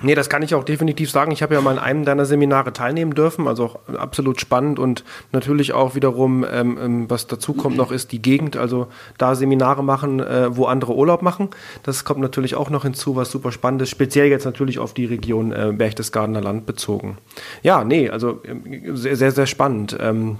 Nee, 0.02 0.14
das 0.14 0.28
kann 0.28 0.42
ich 0.42 0.54
auch 0.54 0.64
definitiv 0.64 1.10
sagen. 1.10 1.30
Ich 1.32 1.42
habe 1.42 1.54
ja 1.54 1.60
mal 1.60 1.72
in 1.72 1.78
einem 1.78 2.04
deiner 2.04 2.24
Seminare 2.24 2.72
teilnehmen 2.72 3.14
dürfen, 3.14 3.46
also 3.46 3.64
auch 3.64 3.78
absolut 3.96 4.40
spannend 4.40 4.78
und 4.78 5.04
natürlich 5.30 5.72
auch 5.72 5.94
wiederum, 5.94 6.44
ähm, 6.50 6.78
ähm, 6.80 7.10
was 7.10 7.26
dazu 7.28 7.54
kommt 7.54 7.76
noch, 7.76 7.92
ist 7.92 8.12
die 8.12 8.20
Gegend, 8.20 8.56
also 8.56 8.88
da 9.18 9.34
Seminare 9.34 9.84
machen, 9.84 10.20
äh, 10.20 10.56
wo 10.56 10.64
andere 10.64 10.94
Urlaub 10.94 11.22
machen. 11.22 11.50
Das 11.82 12.04
kommt 12.04 12.20
natürlich 12.20 12.54
auch 12.54 12.70
noch 12.70 12.82
hinzu, 12.82 13.16
was 13.16 13.30
super 13.30 13.52
spannend 13.52 13.82
ist, 13.82 13.90
speziell 13.90 14.26
jetzt 14.26 14.44
natürlich 14.44 14.78
auf 14.78 14.92
die 14.92 15.06
Region 15.06 15.52
äh, 15.52 15.72
Berchtesgadener 15.72 16.40
Land 16.40 16.66
bezogen. 16.66 17.18
Ja, 17.62 17.84
nee, 17.84 18.08
also 18.10 18.40
äh, 18.42 18.94
sehr, 18.94 19.16
sehr, 19.16 19.30
sehr 19.30 19.46
spannend. 19.46 19.96
Ähm, 20.00 20.38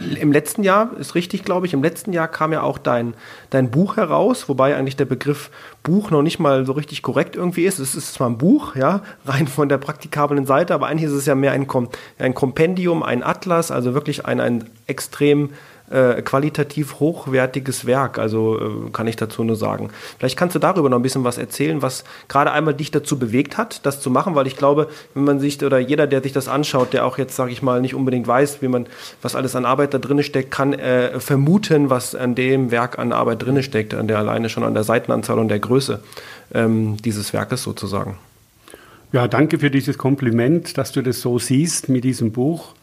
im 0.00 0.32
letzten 0.32 0.62
Jahr, 0.62 0.96
ist 0.98 1.14
richtig, 1.14 1.44
glaube 1.44 1.66
ich, 1.66 1.74
im 1.74 1.82
letzten 1.82 2.12
Jahr 2.12 2.28
kam 2.28 2.52
ja 2.52 2.62
auch 2.62 2.78
dein, 2.78 3.14
dein 3.50 3.70
Buch 3.70 3.96
heraus, 3.96 4.48
wobei 4.48 4.74
eigentlich 4.74 4.96
der 4.96 5.04
Begriff 5.04 5.50
Buch 5.82 6.10
noch 6.10 6.22
nicht 6.22 6.38
mal 6.38 6.64
so 6.64 6.72
richtig 6.72 7.02
korrekt 7.02 7.36
irgendwie 7.36 7.64
ist. 7.64 7.78
Es 7.78 7.94
ist 7.94 8.14
zwar 8.14 8.28
ein 8.28 8.38
Buch, 8.38 8.76
ja, 8.76 9.02
rein 9.26 9.46
von 9.46 9.68
der 9.68 9.78
praktikablen 9.78 10.46
Seite, 10.46 10.74
aber 10.74 10.86
eigentlich 10.86 11.10
ist 11.10 11.16
es 11.16 11.26
ja 11.26 11.34
mehr 11.34 11.52
ein, 11.52 11.66
Kom 11.66 11.88
ein 12.18 12.34
Kompendium, 12.34 13.02
ein 13.02 13.22
Atlas, 13.22 13.70
also 13.70 13.94
wirklich 13.94 14.24
ein, 14.24 14.40
ein 14.40 14.64
extrem 14.86 15.50
äh, 15.90 16.22
qualitativ 16.22 17.00
hochwertiges 17.00 17.84
Werk, 17.84 18.18
also 18.18 18.58
äh, 18.58 18.90
kann 18.92 19.06
ich 19.06 19.16
dazu 19.16 19.44
nur 19.44 19.56
sagen. 19.56 19.90
Vielleicht 20.18 20.36
kannst 20.36 20.54
du 20.54 20.58
darüber 20.58 20.88
noch 20.88 20.98
ein 20.98 21.02
bisschen 21.02 21.24
was 21.24 21.36
erzählen, 21.36 21.82
was 21.82 22.04
gerade 22.28 22.52
einmal 22.52 22.74
dich 22.74 22.90
dazu 22.90 23.18
bewegt 23.18 23.58
hat, 23.58 23.84
das 23.84 24.00
zu 24.00 24.10
machen, 24.10 24.34
weil 24.34 24.46
ich 24.46 24.56
glaube, 24.56 24.88
wenn 25.14 25.24
man 25.24 25.40
sich 25.40 25.62
oder 25.64 25.78
jeder, 25.78 26.06
der 26.06 26.22
sich 26.22 26.32
das 26.32 26.48
anschaut, 26.48 26.92
der 26.92 27.04
auch 27.04 27.18
jetzt, 27.18 27.36
sage 27.36 27.52
ich 27.52 27.62
mal, 27.62 27.80
nicht 27.80 27.94
unbedingt 27.94 28.26
weiß, 28.26 28.62
wie 28.62 28.68
man, 28.68 28.86
was 29.20 29.34
alles 29.34 29.56
an 29.56 29.64
Arbeit 29.64 29.92
da 29.94 29.98
drin 29.98 30.22
steckt, 30.22 30.50
kann 30.50 30.72
äh, 30.72 31.18
vermuten, 31.20 31.90
was 31.90 32.14
an 32.14 32.34
dem 32.34 32.70
Werk 32.70 32.98
an 32.98 33.12
Arbeit 33.12 33.42
drin 33.42 33.62
steckt, 33.62 33.94
an 33.94 34.08
der 34.08 34.18
alleine 34.18 34.48
schon 34.48 34.64
an 34.64 34.74
der 34.74 34.84
Seitenanzahl 34.84 35.38
und 35.38 35.48
der 35.48 35.58
Größe 35.58 36.00
ähm, 36.54 36.96
dieses 36.98 37.32
Werkes 37.32 37.62
sozusagen. 37.62 38.16
Ja, 39.12 39.26
danke 39.26 39.58
für 39.58 39.70
dieses 39.70 39.98
Kompliment, 39.98 40.78
dass 40.78 40.92
du 40.92 41.02
das 41.02 41.20
so 41.20 41.40
siehst 41.40 41.88
mit 41.88 42.04
diesem 42.04 42.30
Buch. 42.30 42.74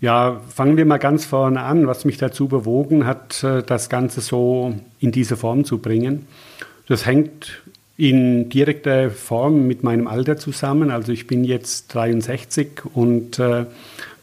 Ja, 0.00 0.40
fangen 0.48 0.78
wir 0.78 0.86
mal 0.86 0.96
ganz 0.96 1.26
vorne 1.26 1.60
an, 1.60 1.86
was 1.86 2.06
mich 2.06 2.16
dazu 2.16 2.48
bewogen 2.48 3.04
hat, 3.04 3.44
äh, 3.44 3.62
das 3.62 3.90
Ganze 3.90 4.22
so 4.22 4.74
in 4.98 5.12
diese 5.12 5.36
Form 5.36 5.64
zu 5.66 5.78
bringen. 5.78 6.26
Das 6.88 7.04
hängt 7.04 7.62
in 7.98 8.48
direkter 8.48 9.10
Form 9.10 9.66
mit 9.66 9.82
meinem 9.82 10.06
Alter 10.06 10.38
zusammen. 10.38 10.90
Also 10.90 11.12
ich 11.12 11.26
bin 11.26 11.44
jetzt 11.44 11.94
63 11.94 12.82
und 12.94 13.38
äh, 13.38 13.66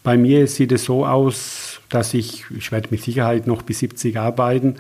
bei 0.04 0.18
mir 0.18 0.48
sieht 0.48 0.72
es 0.72 0.86
so 0.86 1.06
aus, 1.06 1.80
dass 1.90 2.16
ich, 2.16 2.46
ich 2.58 2.72
werde 2.72 2.88
mit 2.90 3.04
Sicherheit 3.04 3.46
noch 3.46 3.62
bis 3.62 3.80
70 3.80 4.18
arbeiten, 4.18 4.78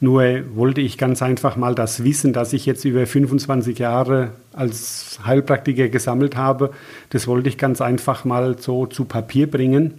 nur 0.00 0.22
wollte 0.54 0.80
ich 0.80 0.96
ganz 0.96 1.20
einfach 1.22 1.56
mal 1.56 1.74
das 1.74 2.04
Wissen, 2.04 2.32
das 2.32 2.52
ich 2.52 2.64
jetzt 2.64 2.84
über 2.84 3.04
25 3.04 3.78
Jahre 3.80 4.30
als 4.52 5.18
Heilpraktiker 5.26 5.88
gesammelt 5.88 6.36
habe, 6.36 6.70
das 7.10 7.26
wollte 7.26 7.48
ich 7.48 7.58
ganz 7.58 7.80
einfach 7.80 8.24
mal 8.24 8.58
so 8.58 8.86
zu 8.86 9.04
Papier 9.04 9.50
bringen 9.50 9.98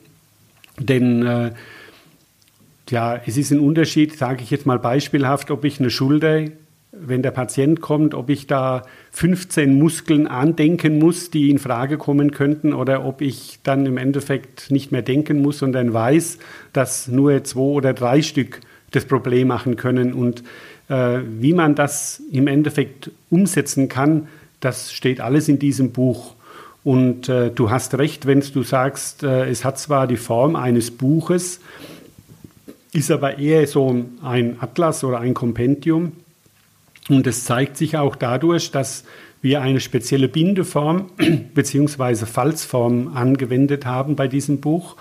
denn 0.79 1.25
äh, 1.25 1.51
ja, 2.89 3.19
es 3.25 3.37
ist 3.37 3.51
ein 3.51 3.59
Unterschied, 3.59 4.17
sage 4.17 4.43
ich 4.43 4.49
jetzt 4.49 4.65
mal 4.65 4.79
beispielhaft, 4.79 5.51
ob 5.51 5.63
ich 5.65 5.79
eine 5.79 5.89
Schulter, 5.89 6.45
wenn 6.91 7.21
der 7.21 7.31
Patient 7.31 7.81
kommt, 7.81 8.13
ob 8.15 8.29
ich 8.29 8.47
da 8.47 8.83
15 9.11 9.77
Muskeln 9.77 10.27
andenken 10.27 10.97
muss, 10.97 11.29
die 11.29 11.49
in 11.49 11.59
Frage 11.59 11.97
kommen 11.97 12.31
könnten, 12.31 12.73
oder 12.73 13.05
ob 13.05 13.21
ich 13.21 13.59
dann 13.63 13.85
im 13.85 13.97
Endeffekt 13.97 14.71
nicht 14.71 14.91
mehr 14.91 15.03
denken 15.03 15.41
muss, 15.41 15.59
sondern 15.59 15.93
weiß, 15.93 16.39
dass 16.73 17.07
nur 17.07 17.43
zwei 17.43 17.59
oder 17.59 17.93
drei 17.93 18.21
Stück 18.21 18.61
das 18.91 19.05
Problem 19.05 19.47
machen 19.47 19.75
können. 19.75 20.13
Und 20.13 20.43
äh, 20.89 21.19
wie 21.39 21.53
man 21.53 21.75
das 21.75 22.21
im 22.31 22.47
Endeffekt 22.47 23.11
umsetzen 23.29 23.87
kann, 23.87 24.27
das 24.59 24.91
steht 24.91 25.21
alles 25.21 25.47
in 25.47 25.59
diesem 25.59 25.91
Buch. 25.91 26.35
Und 26.83 27.27
äh, 27.27 27.51
du 27.51 27.69
hast 27.69 27.97
recht, 27.97 28.25
wenn 28.25 28.39
du 28.39 28.63
sagst, 28.63 29.23
äh, 29.23 29.49
es 29.49 29.65
hat 29.65 29.79
zwar 29.79 30.07
die 30.07 30.17
Form 30.17 30.55
eines 30.55 30.91
Buches, 30.91 31.59
ist 32.93 33.11
aber 33.11 33.37
eher 33.37 33.67
so 33.67 34.05
ein 34.23 34.57
Atlas 34.59 35.03
oder 35.03 35.19
ein 35.19 35.33
Kompendium. 35.33 36.13
Und 37.09 37.27
es 37.27 37.43
zeigt 37.43 37.77
sich 37.77 37.97
auch 37.97 38.15
dadurch, 38.15 38.71
dass 38.71 39.03
wir 39.41 39.61
eine 39.61 39.79
spezielle 39.79 40.27
Bindeform 40.27 41.09
bzw. 41.53 42.25
Falzform 42.25 43.15
angewendet 43.15 43.85
haben 43.85 44.15
bei 44.15 44.27
diesem 44.27 44.59
Buch. 44.59 44.95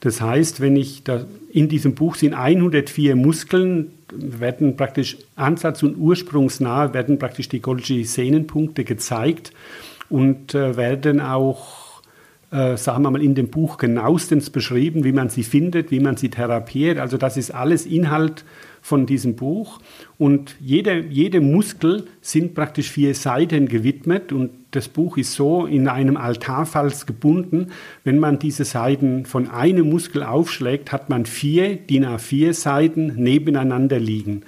Das 0.00 0.20
heißt, 0.20 0.60
wenn 0.60 0.76
ich 0.76 1.04
da, 1.04 1.24
in 1.50 1.68
diesem 1.68 1.94
Buch 1.94 2.16
sind 2.16 2.34
104 2.34 3.16
Muskeln, 3.16 3.92
werden 4.12 4.76
praktisch 4.76 5.16
ansatz- 5.34 5.82
und 5.82 5.96
ursprungsnah 5.96 6.94
werden 6.94 7.18
praktisch 7.18 7.48
die 7.48 7.60
Golgi-Sehnenpunkte 7.60 8.84
gezeigt 8.84 9.52
und 10.14 10.54
äh, 10.54 10.76
werden 10.76 11.20
auch, 11.20 12.00
äh, 12.52 12.76
sagen 12.76 13.02
wir 13.02 13.10
mal, 13.10 13.20
in 13.20 13.34
dem 13.34 13.48
Buch 13.48 13.78
genauestens 13.78 14.48
beschrieben, 14.48 15.02
wie 15.02 15.10
man 15.10 15.28
sie 15.28 15.42
findet, 15.42 15.90
wie 15.90 15.98
man 15.98 16.16
sie 16.16 16.28
therapiert. 16.28 16.98
Also 16.98 17.16
das 17.16 17.36
ist 17.36 17.50
alles 17.50 17.84
Inhalt 17.84 18.44
von 18.80 19.06
diesem 19.06 19.34
Buch. 19.34 19.80
Und 20.16 20.54
jede, 20.60 21.00
jede 21.00 21.40
Muskel 21.40 22.06
sind 22.20 22.54
praktisch 22.54 22.92
vier 22.92 23.16
Seiten 23.16 23.66
gewidmet 23.66 24.30
und 24.30 24.50
das 24.70 24.86
Buch 24.86 25.16
ist 25.16 25.34
so 25.34 25.66
in 25.66 25.88
einem 25.88 26.16
Altarfalz 26.16 27.06
gebunden. 27.06 27.72
Wenn 28.04 28.20
man 28.20 28.38
diese 28.38 28.64
Seiten 28.64 29.26
von 29.26 29.50
einem 29.50 29.90
Muskel 29.90 30.22
aufschlägt, 30.22 30.92
hat 30.92 31.10
man 31.10 31.26
vier 31.26 31.74
DIN 31.74 32.06
A4 32.06 32.52
Seiten 32.52 33.14
nebeneinander 33.16 33.98
liegen. 33.98 34.44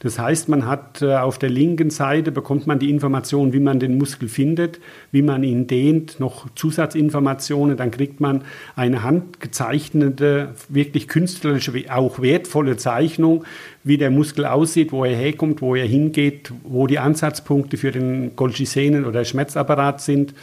Das 0.00 0.18
heißt, 0.18 0.48
man 0.48 0.66
hat 0.66 1.02
äh, 1.02 1.16
auf 1.16 1.38
der 1.38 1.50
linken 1.50 1.90
Seite 1.90 2.30
bekommt 2.30 2.66
man 2.66 2.78
die 2.78 2.90
Information, 2.90 3.52
wie 3.52 3.60
man 3.60 3.80
den 3.80 3.98
Muskel 3.98 4.28
findet, 4.28 4.78
wie 5.10 5.22
man 5.22 5.42
ihn 5.42 5.66
dehnt, 5.66 6.20
noch 6.20 6.46
Zusatzinformationen, 6.54 7.76
dann 7.76 7.90
kriegt 7.90 8.20
man 8.20 8.42
eine 8.76 9.02
handgezeichnete, 9.02 10.54
wirklich 10.68 11.08
künstlerische, 11.08 11.72
auch 11.90 12.20
wertvolle 12.20 12.76
Zeichnung, 12.76 13.44
wie 13.82 13.98
der 13.98 14.10
Muskel 14.10 14.44
aussieht, 14.44 14.92
wo 14.92 15.04
er 15.04 15.16
herkommt, 15.16 15.62
wo 15.62 15.74
er 15.74 15.86
hingeht, 15.86 16.52
wo 16.62 16.86
die 16.86 16.98
Ansatzpunkte 16.98 17.76
für 17.76 17.90
den 17.90 18.36
Golgi-Sehnen- 18.36 19.04
oder 19.04 19.24
Schmerzapparat 19.24 20.00
sind. 20.00 20.34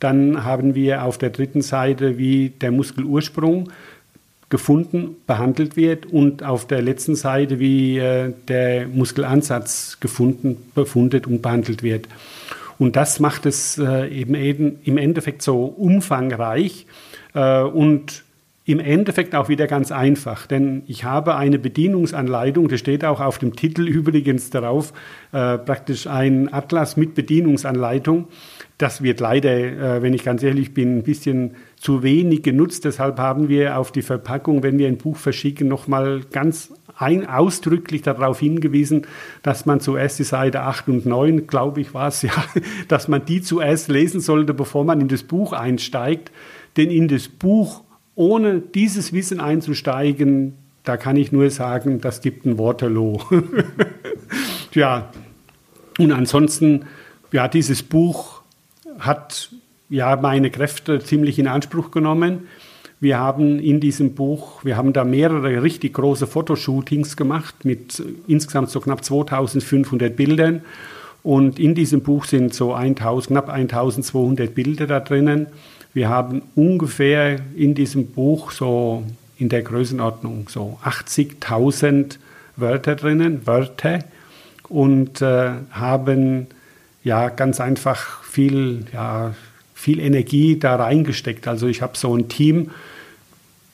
Dann 0.00 0.44
haben 0.44 0.74
wir 0.74 1.02
auf 1.02 1.18
der 1.18 1.30
dritten 1.30 1.62
Seite, 1.62 2.18
wie 2.18 2.50
der 2.50 2.70
Muskelursprung 2.70 3.70
gefunden, 4.50 5.16
behandelt 5.26 5.76
wird 5.76 6.06
und 6.06 6.42
auf 6.42 6.66
der 6.66 6.80
letzten 6.80 7.14
Seite, 7.14 7.58
wie 7.58 7.98
äh, 7.98 8.32
der 8.48 8.88
Muskelansatz 8.88 9.98
gefunden, 10.00 10.56
befundet 10.74 11.26
und 11.26 11.42
behandelt 11.42 11.82
wird. 11.82 12.08
Und 12.78 12.96
das 12.96 13.20
macht 13.20 13.44
es 13.44 13.76
äh, 13.78 14.08
eben, 14.08 14.34
eben 14.34 14.78
im 14.84 14.98
Endeffekt 14.98 15.42
so 15.42 15.64
umfangreich 15.64 16.86
äh, 17.34 17.62
und 17.62 18.24
im 18.64 18.80
Endeffekt 18.80 19.34
auch 19.34 19.48
wieder 19.48 19.66
ganz 19.66 19.90
einfach, 19.90 20.46
denn 20.46 20.82
ich 20.86 21.02
habe 21.02 21.36
eine 21.36 21.58
Bedienungsanleitung, 21.58 22.68
das 22.68 22.80
steht 22.80 23.02
auch 23.02 23.18
auf 23.18 23.38
dem 23.38 23.56
Titel 23.56 23.88
übrigens 23.88 24.50
darauf, 24.50 24.92
äh, 25.32 25.56
praktisch 25.56 26.06
ein 26.06 26.52
Atlas 26.52 26.98
mit 26.98 27.14
Bedienungsanleitung. 27.14 28.28
Das 28.78 29.02
wird 29.02 29.18
leider, 29.18 29.50
äh, 29.50 30.02
wenn 30.02 30.14
ich 30.14 30.22
ganz 30.22 30.42
ehrlich 30.42 30.72
bin, 30.72 30.98
ein 30.98 31.02
bisschen 31.02 31.56
zu 31.76 32.04
wenig 32.04 32.44
genutzt. 32.44 32.84
Deshalb 32.84 33.18
haben 33.18 33.48
wir 33.48 33.76
auf 33.76 33.90
die 33.90 34.02
Verpackung, 34.02 34.62
wenn 34.62 34.78
wir 34.78 34.86
ein 34.86 34.98
Buch 34.98 35.16
verschicken, 35.16 35.66
nochmal 35.66 36.20
ganz 36.30 36.72
ein, 36.96 37.26
ausdrücklich 37.26 38.02
darauf 38.02 38.40
hingewiesen, 38.40 39.06
dass 39.42 39.66
man 39.66 39.80
zuerst 39.80 40.18
die 40.18 40.24
Seite 40.24 40.62
8 40.62 40.88
und 40.88 41.06
9, 41.06 41.46
glaube 41.46 41.80
ich, 41.80 41.94
war 41.94 42.08
es 42.08 42.22
ja, 42.22 42.32
dass 42.88 43.08
man 43.08 43.24
die 43.24 43.42
zuerst 43.42 43.88
lesen 43.88 44.20
sollte, 44.20 44.54
bevor 44.54 44.84
man 44.84 45.00
in 45.00 45.08
das 45.08 45.22
Buch 45.22 45.52
einsteigt. 45.52 46.30
Denn 46.76 46.90
in 46.90 47.08
das 47.08 47.28
Buch, 47.28 47.82
ohne 48.14 48.60
dieses 48.60 49.12
Wissen 49.12 49.40
einzusteigen, 49.40 50.54
da 50.84 50.96
kann 50.96 51.16
ich 51.16 51.32
nur 51.32 51.50
sagen, 51.50 52.00
das 52.00 52.20
gibt 52.20 52.46
ein 52.46 52.58
Waterloo. 52.58 53.18
ja, 54.72 55.10
und 55.98 56.12
ansonsten, 56.12 56.86
ja, 57.32 57.48
dieses 57.48 57.82
Buch 57.82 58.37
hat 58.98 59.50
ja, 59.88 60.16
meine 60.16 60.50
Kräfte 60.50 61.00
ziemlich 61.00 61.38
in 61.38 61.46
Anspruch 61.46 61.90
genommen. 61.90 62.48
Wir 63.00 63.18
haben 63.18 63.60
in 63.60 63.80
diesem 63.80 64.14
Buch, 64.14 64.64
wir 64.64 64.76
haben 64.76 64.92
da 64.92 65.04
mehrere 65.04 65.62
richtig 65.62 65.94
große 65.94 66.26
Fotoshootings 66.26 67.16
gemacht 67.16 67.64
mit 67.64 68.02
insgesamt 68.26 68.70
so 68.70 68.80
knapp 68.80 69.04
2500 69.04 70.14
Bildern. 70.16 70.62
Und 71.22 71.58
in 71.58 71.74
diesem 71.74 72.00
Buch 72.02 72.24
sind 72.24 72.54
so 72.54 72.74
1000, 72.74 73.28
knapp 73.28 73.48
1200 73.50 74.54
Bilder 74.54 74.86
da 74.86 75.00
drinnen. 75.00 75.46
Wir 75.94 76.08
haben 76.08 76.42
ungefähr 76.54 77.38
in 77.56 77.74
diesem 77.74 78.08
Buch 78.08 78.50
so 78.50 79.04
in 79.36 79.48
der 79.48 79.62
Größenordnung 79.62 80.48
so 80.48 80.78
80.000 80.84 82.18
Wörter 82.56 82.96
drinnen, 82.96 83.46
Wörter, 83.46 84.00
und 84.68 85.22
äh, 85.22 85.52
haben 85.70 86.48
ja 87.08 87.28
ganz 87.30 87.60
einfach 87.60 88.22
viel 88.22 88.86
ja, 88.92 89.34
viel 89.78 90.00
Energie 90.00 90.58
da 90.58 90.74
reingesteckt. 90.76 91.46
Also 91.46 91.68
ich 91.68 91.82
habe 91.82 91.96
so 91.96 92.14
ein 92.14 92.28
Team, 92.28 92.70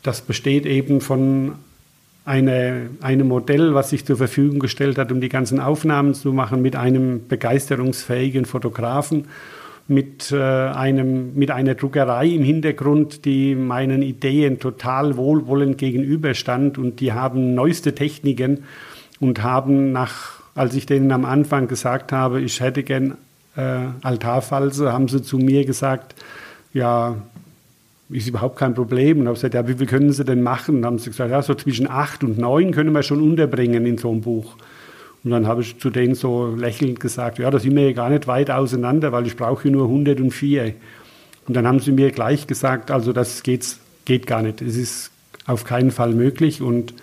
das 0.03 0.21
besteht 0.21 0.67
eben 0.67 1.01
von 1.01 1.53
eine, 2.27 2.91
einem 3.01 3.29
Modell, 3.29 3.75
was 3.75 3.91
sich 3.91 4.05
zur 4.05 4.19
Verfügung 4.19 4.59
gestellt 4.59 4.99
hat, 4.99 5.11
um 5.13 5.21
die 5.23 5.31
ganzen 5.31 5.61
Aufnahmen 5.61 6.13
zu 6.13 6.33
machen, 6.33 6.61
mit 6.61 6.77
einem 6.77 7.27
begeisterungsfähigen 7.27 8.45
Fotografen. 8.45 9.27
mit, 9.87 10.33
äh, 10.33 10.39
einem, 10.39 11.35
mit 11.35 11.51
einer 11.51 11.75
Druckerei 11.75 12.29
im 12.29 12.43
Hintergrund, 12.43 13.27
die 13.27 13.55
meinen 13.55 14.01
Ideen 14.01 14.59
total 14.59 15.19
wohlwollend 15.19 15.77
gegenüberstand 15.77 16.79
und 16.79 17.01
die 17.01 17.13
haben 17.13 17.55
neueste 17.55 17.95
Techniken 17.95 18.65
und 19.21 19.43
haben 19.43 19.93
nach, 19.93 20.41
als 20.55 20.75
ich 20.75 20.87
denen 20.87 21.13
am 21.13 21.27
Anfang 21.27 21.69
gesagt 21.69 22.13
habe, 22.13 22.41
ich 22.41 22.61
hätte 22.61 22.83
gern 22.83 23.19
äh, 23.57 23.87
Altarfalse, 24.03 24.93
haben 24.93 25.09
sie 25.09 25.23
zu 25.23 25.39
mir 25.39 25.65
gesagt, 25.65 26.15
ja, 26.73 27.17
ist 28.11 28.29
überhaupt 28.29 28.59
kein 28.59 28.75
Problem. 28.75 29.21
Und 29.21 29.27
habe 29.27 29.35
gesagt, 29.35 29.55
ja, 29.55 29.67
wie 29.67 29.75
viel 29.75 29.87
können 29.87 30.13
Sie 30.13 30.25
denn 30.25 30.43
machen? 30.43 30.77
Und 30.77 30.87
haben 30.87 30.99
sie 30.99 31.11
gesagt, 31.11 31.31
ja, 31.31 31.43
so 31.43 31.55
zwischen 31.55 31.89
acht 31.89 32.23
und 32.23 32.39
neun 32.39 32.73
können 32.73 32.93
wir 32.93 33.03
schon 33.03 33.21
unterbringen 33.21 33.87
in 33.87 33.99
so 33.99 34.11
einem 34.11 34.21
Buch. 34.21 34.57
Und 35.25 35.31
dann 35.31 35.47
habe 35.47 35.63
ich 35.63 35.79
zu 35.79 35.89
denen 35.89 36.15
so 36.15 36.55
lächelnd 36.55 37.01
gesagt, 37.01 37.39
ja, 37.39 37.51
da 37.51 37.59
sind 37.59 37.75
wir 37.75 37.87
ja 37.87 37.93
gar 37.93 38.11
nicht 38.11 38.27
weit 38.27 38.51
auseinander, 38.51 39.11
weil 39.11 39.27
ich 39.27 39.37
brauche 39.37 39.71
nur 39.71 39.87
104. 39.87 40.75
Und 41.47 41.55
dann 41.55 41.67
haben 41.67 41.81
sie 41.81 41.93
mir 41.93 42.11
gleich 42.11 42.47
gesagt, 42.47 42.91
also 42.91 43.13
das 43.13 43.43
geht's, 43.43 43.81
geht 44.05 44.27
gar 44.27 44.43
nicht. 44.43 44.61
Es 44.61 44.77
ist 44.77 45.11
auf 45.47 45.65
keinen 45.65 45.91
Fall 45.91 46.13
möglich. 46.13 46.61
Und 46.61 46.95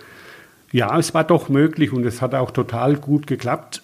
ja, 0.71 0.97
es 0.99 1.13
war 1.13 1.23
doch 1.23 1.49
möglich 1.49 1.91
und 1.91 2.05
es 2.05 2.21
hat 2.21 2.35
auch 2.35 2.51
total 2.51 2.95
gut 2.95 3.25
geklappt. 3.25 3.81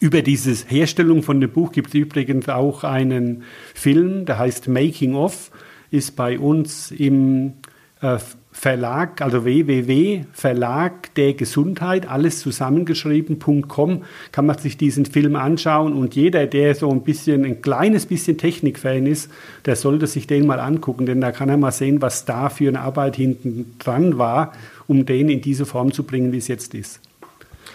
Über 0.00 0.22
diese 0.22 0.54
Herstellung 0.66 1.22
von 1.22 1.42
dem 1.42 1.50
Buch 1.50 1.72
gibt 1.72 1.88
es 1.88 1.94
übrigens 1.94 2.48
auch 2.48 2.84
einen 2.84 3.42
Film, 3.74 4.24
der 4.24 4.38
heißt 4.38 4.66
Making 4.66 5.14
of, 5.14 5.50
ist 5.90 6.16
bei 6.16 6.38
uns 6.38 6.90
im 6.90 7.52
äh, 8.00 8.16
Verlag, 8.50 9.20
also 9.20 9.44
www.verlag 9.44 11.14
der 11.14 11.34
Gesundheit, 11.34 12.08
alles 12.08 12.40
zusammengeschrieben.com, 12.40 14.02
kann 14.32 14.46
man 14.46 14.58
sich 14.58 14.78
diesen 14.78 15.04
Film 15.04 15.36
anschauen 15.36 15.92
und 15.92 16.16
jeder, 16.16 16.46
der 16.46 16.74
so 16.74 16.90
ein 16.90 17.02
bisschen, 17.02 17.44
ein 17.44 17.60
kleines 17.60 18.06
bisschen 18.06 18.38
Technikfan 18.38 19.06
ist, 19.06 19.30
der 19.66 19.76
sollte 19.76 20.06
sich 20.06 20.26
den 20.26 20.46
mal 20.46 20.60
angucken, 20.60 21.04
denn 21.06 21.20
da 21.20 21.30
kann 21.30 21.50
er 21.50 21.58
mal 21.58 21.72
sehen, 21.72 22.00
was 22.00 22.24
da 22.24 22.48
für 22.48 22.68
eine 22.68 22.80
Arbeit 22.80 23.16
hinten 23.16 23.76
dran 23.78 24.16
war, 24.16 24.52
um 24.88 25.04
den 25.04 25.28
in 25.28 25.42
diese 25.42 25.66
Form 25.66 25.92
zu 25.92 26.04
bringen, 26.04 26.32
wie 26.32 26.38
es 26.38 26.48
jetzt 26.48 26.74
ist. 26.74 27.00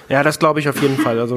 Ja, 0.09 0.23
das 0.23 0.37
glaube 0.39 0.59
ich 0.59 0.69
auf 0.69 0.81
jeden 0.81 0.97
Fall. 0.97 1.19
Also 1.19 1.35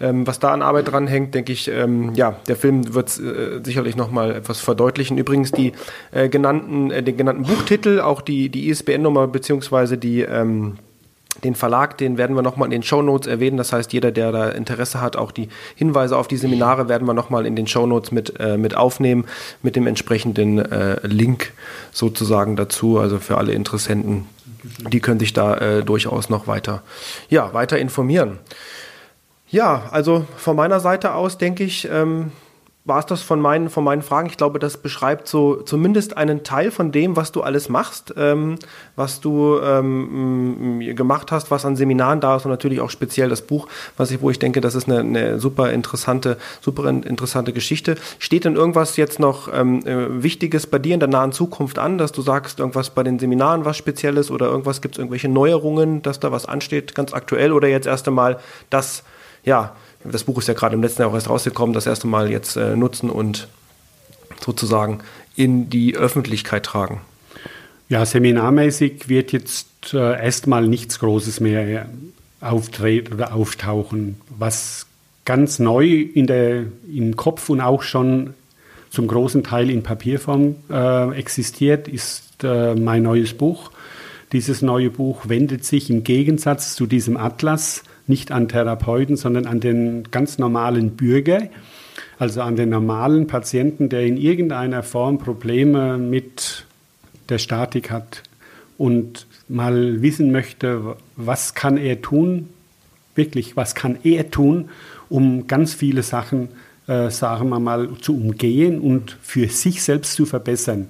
ähm, 0.00 0.26
was 0.26 0.38
da 0.38 0.52
an 0.52 0.62
Arbeit 0.62 0.90
dran 0.90 1.06
hängt, 1.06 1.34
denke 1.34 1.52
ich, 1.52 1.68
ähm, 1.68 2.14
ja, 2.14 2.36
der 2.48 2.56
Film 2.56 2.94
wird 2.94 3.18
äh, 3.18 3.60
sicherlich 3.64 3.96
nochmal 3.96 4.34
etwas 4.34 4.60
verdeutlichen. 4.60 5.18
Übrigens 5.18 5.52
die 5.52 5.72
äh, 6.12 6.28
genannten, 6.28 6.90
äh, 6.90 7.02
den 7.02 7.16
genannten 7.16 7.44
Buchtitel, 7.44 8.00
auch 8.00 8.20
die, 8.20 8.48
die 8.48 8.68
ISBN-Nummer 8.68 9.26
beziehungsweise 9.26 9.98
die 9.98 10.22
ähm, 10.22 10.78
den 11.44 11.54
Verlag, 11.54 11.98
den 11.98 12.18
werden 12.18 12.34
wir 12.34 12.42
nochmal 12.42 12.66
in 12.66 12.70
den 12.70 12.82
Show 12.82 13.02
Notes 13.02 13.26
erwähnen. 13.26 13.56
Das 13.56 13.72
heißt, 13.72 13.92
jeder, 13.92 14.10
der 14.10 14.32
da 14.32 14.48
Interesse 14.48 15.00
hat, 15.00 15.16
auch 15.16 15.32
die 15.32 15.48
Hinweise 15.74 16.16
auf 16.16 16.28
die 16.28 16.36
Seminare 16.36 16.88
werden 16.88 17.06
wir 17.06 17.14
nochmal 17.14 17.46
in 17.46 17.56
den 17.56 17.66
Show 17.66 17.86
Notes 17.86 18.12
mit, 18.12 18.38
äh, 18.40 18.56
mit 18.56 18.76
aufnehmen, 18.76 19.24
mit 19.62 19.76
dem 19.76 19.86
entsprechenden 19.86 20.58
äh, 20.58 21.06
Link 21.06 21.52
sozusagen 21.92 22.56
dazu. 22.56 22.98
Also 22.98 23.18
für 23.18 23.38
alle 23.38 23.52
Interessenten, 23.52 24.26
die 24.90 25.00
können 25.00 25.20
sich 25.20 25.32
da 25.32 25.56
äh, 25.56 25.82
durchaus 25.82 26.30
noch 26.30 26.46
weiter, 26.46 26.82
ja, 27.28 27.52
weiter 27.52 27.78
informieren. 27.78 28.38
Ja, 29.48 29.88
also 29.90 30.24
von 30.36 30.56
meiner 30.56 30.80
Seite 30.80 31.14
aus 31.14 31.38
denke 31.38 31.62
ich, 31.62 31.88
ähm, 31.90 32.32
war 32.86 33.00
es 33.00 33.06
das 33.06 33.22
von 33.22 33.40
meinen, 33.40 33.68
von 33.68 33.82
meinen 33.82 34.02
Fragen. 34.02 34.28
Ich 34.28 34.36
glaube, 34.36 34.60
das 34.60 34.76
beschreibt 34.76 35.26
so 35.26 35.56
zumindest 35.56 36.16
einen 36.16 36.44
Teil 36.44 36.70
von 36.70 36.92
dem, 36.92 37.16
was 37.16 37.32
du 37.32 37.42
alles 37.42 37.68
machst, 37.68 38.14
ähm, 38.16 38.58
was 38.94 39.20
du 39.20 39.58
ähm, 39.60 40.80
gemacht 40.94 41.32
hast, 41.32 41.50
was 41.50 41.64
an 41.64 41.74
Seminaren 41.74 42.20
da 42.20 42.36
ist 42.36 42.44
und 42.44 42.52
natürlich 42.52 42.80
auch 42.80 42.90
speziell 42.90 43.28
das 43.28 43.42
Buch, 43.42 43.66
was 43.96 44.12
ich, 44.12 44.22
wo 44.22 44.30
ich 44.30 44.38
denke, 44.38 44.60
das 44.60 44.76
ist 44.76 44.88
eine, 44.88 45.00
eine 45.00 45.40
super 45.40 45.72
interessante, 45.72 46.38
super 46.60 46.88
interessante 46.88 47.52
Geschichte. 47.52 47.96
Steht 48.20 48.44
denn 48.44 48.54
irgendwas 48.54 48.96
jetzt 48.96 49.18
noch 49.18 49.52
ähm, 49.52 49.84
äh, 49.84 50.22
Wichtiges 50.22 50.68
bei 50.68 50.78
dir 50.78 50.94
in 50.94 51.00
der 51.00 51.08
nahen 51.08 51.32
Zukunft 51.32 51.80
an, 51.80 51.98
dass 51.98 52.12
du 52.12 52.22
sagst, 52.22 52.60
irgendwas 52.60 52.90
bei 52.90 53.02
den 53.02 53.18
Seminaren 53.18 53.64
was 53.64 53.76
Spezielles 53.76 54.30
oder 54.30 54.46
irgendwas 54.46 54.80
gibt 54.80 54.94
es 54.94 54.98
irgendwelche 55.00 55.28
Neuerungen, 55.28 56.02
dass 56.02 56.20
da 56.20 56.30
was 56.30 56.46
ansteht, 56.46 56.94
ganz 56.94 57.12
aktuell 57.12 57.52
oder 57.52 57.66
jetzt 57.66 57.88
erst 57.88 58.06
einmal 58.06 58.38
das, 58.70 59.02
ja, 59.46 59.74
das 60.04 60.24
Buch 60.24 60.38
ist 60.38 60.48
ja 60.48 60.54
gerade 60.54 60.74
im 60.74 60.82
letzten 60.82 61.02
Jahr 61.02 61.10
auch 61.10 61.14
erst 61.14 61.30
rausgekommen, 61.30 61.72
das 61.72 61.86
erste 61.86 62.06
Mal 62.06 62.30
jetzt 62.30 62.56
äh, 62.56 62.76
nutzen 62.76 63.08
und 63.08 63.48
sozusagen 64.44 65.00
in 65.34 65.70
die 65.70 65.96
Öffentlichkeit 65.96 66.64
tragen? 66.64 67.00
Ja, 67.88 68.04
seminarmäßig 68.04 69.08
wird 69.08 69.32
jetzt 69.32 69.94
äh, 69.94 70.22
erstmal 70.22 70.66
nichts 70.66 70.98
Großes 70.98 71.40
mehr 71.40 71.88
auftreten 72.40 73.14
oder 73.14 73.32
auftauchen. 73.32 74.20
Was 74.36 74.86
ganz 75.24 75.58
neu 75.58 75.86
in 75.86 76.26
der, 76.26 76.64
im 76.92 77.16
Kopf 77.16 77.48
und 77.48 77.60
auch 77.60 77.82
schon 77.82 78.34
zum 78.90 79.06
großen 79.06 79.44
Teil 79.44 79.70
in 79.70 79.82
Papierform 79.82 80.56
äh, 80.70 81.16
existiert, 81.16 81.86
ist 81.86 82.42
äh, 82.42 82.74
mein 82.74 83.02
neues 83.02 83.34
Buch. 83.34 83.70
Dieses 84.32 84.62
neue 84.62 84.90
Buch 84.90 85.28
wendet 85.28 85.64
sich 85.64 85.90
im 85.90 86.02
Gegensatz 86.02 86.74
zu 86.74 86.86
diesem 86.86 87.16
Atlas 87.16 87.84
nicht 88.06 88.32
an 88.32 88.48
Therapeuten, 88.48 89.16
sondern 89.16 89.46
an 89.46 89.60
den 89.60 90.04
ganz 90.10 90.38
normalen 90.38 90.96
Bürger, 90.96 91.48
also 92.18 92.42
an 92.42 92.56
den 92.56 92.70
normalen 92.70 93.26
Patienten, 93.26 93.88
der 93.88 94.06
in 94.06 94.16
irgendeiner 94.16 94.82
Form 94.82 95.18
Probleme 95.18 95.98
mit 95.98 96.64
der 97.28 97.38
Statik 97.38 97.90
hat 97.90 98.22
und 98.78 99.26
mal 99.48 100.02
wissen 100.02 100.30
möchte, 100.32 100.96
was 101.16 101.54
kann 101.54 101.76
er 101.76 102.02
tun, 102.02 102.48
wirklich, 103.14 103.56
was 103.56 103.74
kann 103.74 103.98
er 104.04 104.30
tun, 104.30 104.68
um 105.08 105.46
ganz 105.46 105.74
viele 105.74 106.02
Sachen, 106.02 106.48
äh, 106.86 107.10
sagen 107.10 107.48
wir 107.48 107.60
mal, 107.60 107.88
zu 108.00 108.14
umgehen 108.14 108.80
und 108.80 109.16
für 109.20 109.48
sich 109.48 109.82
selbst 109.82 110.14
zu 110.14 110.26
verbessern. 110.26 110.88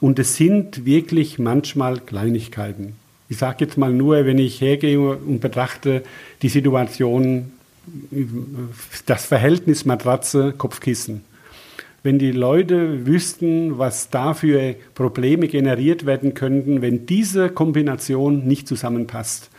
Und 0.00 0.18
es 0.18 0.36
sind 0.36 0.84
wirklich 0.84 1.38
manchmal 1.38 2.00
Kleinigkeiten. 2.00 2.94
Ich 3.28 3.38
sage 3.38 3.64
jetzt 3.64 3.76
mal 3.76 3.92
nur, 3.92 4.24
wenn 4.24 4.38
ich 4.38 4.60
hergehe 4.60 5.00
und 5.00 5.40
betrachte 5.40 6.02
die 6.42 6.48
Situation, 6.48 7.52
das 9.06 9.26
Verhältnis 9.26 9.84
Matratze, 9.84 10.54
Kopfkissen. 10.56 11.22
Wenn 12.02 12.18
die 12.20 12.30
Leute 12.30 13.04
wüssten, 13.06 13.78
was 13.78 14.10
da 14.10 14.34
für 14.34 14.76
Probleme 14.94 15.48
generiert 15.48 16.06
werden 16.06 16.34
könnten, 16.34 16.82
wenn 16.82 17.06
diese 17.06 17.48
Kombination 17.48 18.46
nicht 18.46 18.68
zusammenpasst. 18.68 19.50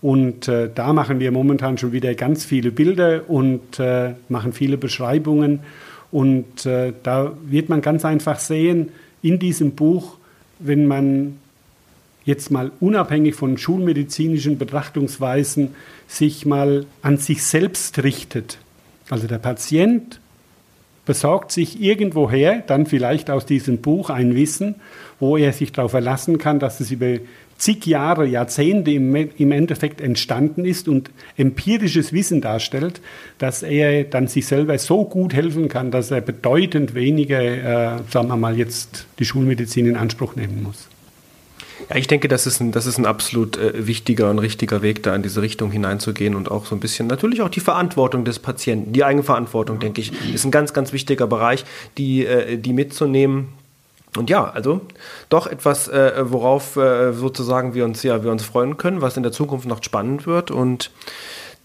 Und 0.00 0.48
äh, 0.48 0.70
da 0.74 0.92
machen 0.94 1.20
wir 1.20 1.30
momentan 1.30 1.76
schon 1.76 1.92
wieder 1.92 2.14
ganz 2.14 2.44
viele 2.44 2.70
Bilder 2.70 3.28
und 3.28 3.78
äh, 3.78 4.14
machen 4.28 4.52
viele 4.52 4.78
Beschreibungen. 4.78 5.60
Und 6.10 6.64
äh, 6.64 6.92
da 7.02 7.32
wird 7.44 7.68
man 7.68 7.82
ganz 7.82 8.04
einfach 8.04 8.38
sehen, 8.38 8.90
in 9.20 9.38
diesem 9.38 9.72
Buch, 9.72 10.16
wenn 10.58 10.86
man 10.86 11.38
jetzt 12.24 12.50
mal 12.50 12.72
unabhängig 12.80 13.34
von 13.34 13.58
schulmedizinischen 13.58 14.58
Betrachtungsweisen 14.58 15.74
sich 16.06 16.46
mal 16.46 16.86
an 17.02 17.18
sich 17.18 17.42
selbst 17.42 18.02
richtet. 18.02 18.58
Also 19.10 19.26
der 19.26 19.38
Patient 19.38 20.20
besorgt 21.04 21.52
sich 21.52 21.80
irgendwoher, 21.82 22.62
dann 22.66 22.86
vielleicht 22.86 23.30
aus 23.30 23.44
diesem 23.44 23.78
Buch, 23.78 24.08
ein 24.08 24.34
Wissen, 24.34 24.76
wo 25.20 25.36
er 25.36 25.52
sich 25.52 25.72
darauf 25.72 25.90
verlassen 25.90 26.38
kann, 26.38 26.58
dass 26.58 26.80
es 26.80 26.90
über 26.90 27.18
zig 27.58 27.86
Jahre, 27.86 28.26
Jahrzehnte 28.26 28.90
im, 28.90 29.52
Endeffekt 29.52 30.00
entstanden 30.00 30.64
ist 30.64 30.88
und 30.88 31.10
empirisches 31.36 32.12
Wissen 32.12 32.40
darstellt, 32.40 33.00
dass 33.38 33.62
er 33.62 34.04
dann 34.04 34.26
sich 34.26 34.46
selber 34.46 34.76
so 34.78 35.04
gut 35.04 35.34
helfen 35.34 35.68
kann, 35.68 35.90
dass 35.90 36.10
er 36.10 36.20
bedeutend 36.20 36.94
weniger, 36.94 37.40
äh, 37.40 37.98
sagen 38.10 38.28
wir 38.28 38.36
mal, 38.36 38.58
jetzt 38.58 39.06
die 39.18 39.24
Schulmedizin 39.24 39.86
in 39.86 39.96
Anspruch 39.96 40.36
nehmen 40.36 40.62
muss. 40.62 40.88
Ja, 41.90 41.96
ich 41.96 42.06
denke, 42.06 42.28
das 42.28 42.46
ist 42.46 42.60
ein, 42.60 42.72
das 42.72 42.86
ist 42.86 42.98
ein 42.98 43.06
absolut 43.06 43.56
äh, 43.56 43.86
wichtiger 43.86 44.30
und 44.30 44.38
richtiger 44.38 44.82
Weg, 44.82 45.02
da 45.02 45.14
in 45.14 45.22
diese 45.22 45.42
Richtung 45.42 45.70
hineinzugehen 45.70 46.34
und 46.34 46.50
auch 46.50 46.66
so 46.66 46.74
ein 46.74 46.80
bisschen 46.80 47.06
natürlich 47.06 47.42
auch 47.42 47.48
die 47.48 47.60
Verantwortung 47.60 48.24
des 48.24 48.38
Patienten, 48.38 48.92
die 48.92 49.04
Eigenverantwortung, 49.04 49.78
denke 49.78 50.00
ich, 50.00 50.12
ist 50.34 50.44
ein 50.44 50.50
ganz, 50.50 50.72
ganz 50.72 50.92
wichtiger 50.92 51.26
Bereich, 51.26 51.64
die, 51.98 52.24
äh, 52.24 52.56
die 52.56 52.72
mitzunehmen. 52.72 53.48
Und 54.16 54.30
ja, 54.30 54.44
also 54.48 54.80
doch 55.28 55.46
etwas, 55.46 55.88
äh, 55.88 56.12
worauf 56.30 56.76
äh, 56.76 57.12
sozusagen 57.12 57.74
wir 57.74 57.84
uns 57.84 58.02
ja 58.02 58.22
wir 58.22 58.30
uns 58.30 58.44
freuen 58.44 58.76
können, 58.76 59.00
was 59.00 59.16
in 59.16 59.24
der 59.24 59.32
Zukunft 59.32 59.66
noch 59.66 59.82
spannend 59.82 60.26
wird 60.26 60.50
und 60.52 60.92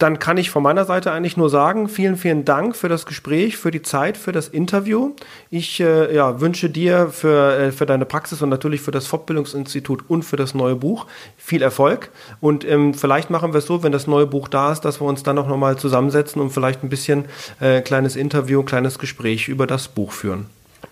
dann 0.00 0.18
kann 0.18 0.38
ich 0.38 0.50
von 0.50 0.62
meiner 0.62 0.86
Seite 0.86 1.12
eigentlich 1.12 1.36
nur 1.36 1.50
sagen, 1.50 1.86
vielen, 1.86 2.16
vielen 2.16 2.46
Dank 2.46 2.74
für 2.74 2.88
das 2.88 3.04
Gespräch, 3.04 3.58
für 3.58 3.70
die 3.70 3.82
Zeit, 3.82 4.16
für 4.16 4.32
das 4.32 4.48
Interview. 4.48 5.14
Ich 5.50 5.78
äh, 5.78 6.14
ja, 6.14 6.40
wünsche 6.40 6.70
dir 6.70 7.10
für, 7.10 7.54
äh, 7.54 7.70
für 7.70 7.84
deine 7.84 8.06
Praxis 8.06 8.40
und 8.40 8.48
natürlich 8.48 8.80
für 8.80 8.92
das 8.92 9.06
Fortbildungsinstitut 9.06 10.08
und 10.08 10.24
für 10.24 10.36
das 10.36 10.54
neue 10.54 10.74
Buch 10.74 11.06
viel 11.36 11.60
Erfolg. 11.60 12.10
Und 12.40 12.66
ähm, 12.66 12.94
vielleicht 12.94 13.28
machen 13.28 13.52
wir 13.52 13.58
es 13.58 13.66
so, 13.66 13.82
wenn 13.82 13.92
das 13.92 14.06
neue 14.06 14.26
Buch 14.26 14.48
da 14.48 14.72
ist, 14.72 14.80
dass 14.86 15.02
wir 15.02 15.06
uns 15.06 15.22
dann 15.22 15.36
auch 15.38 15.48
nochmal 15.48 15.76
zusammensetzen 15.76 16.40
und 16.40 16.48
vielleicht 16.48 16.82
ein 16.82 16.88
bisschen 16.88 17.26
äh, 17.60 17.82
kleines 17.82 18.16
Interview, 18.16 18.62
kleines 18.62 18.98
Gespräch 18.98 19.48
über 19.48 19.66
das 19.66 19.88
Buch 19.88 20.12
führen. 20.12 20.46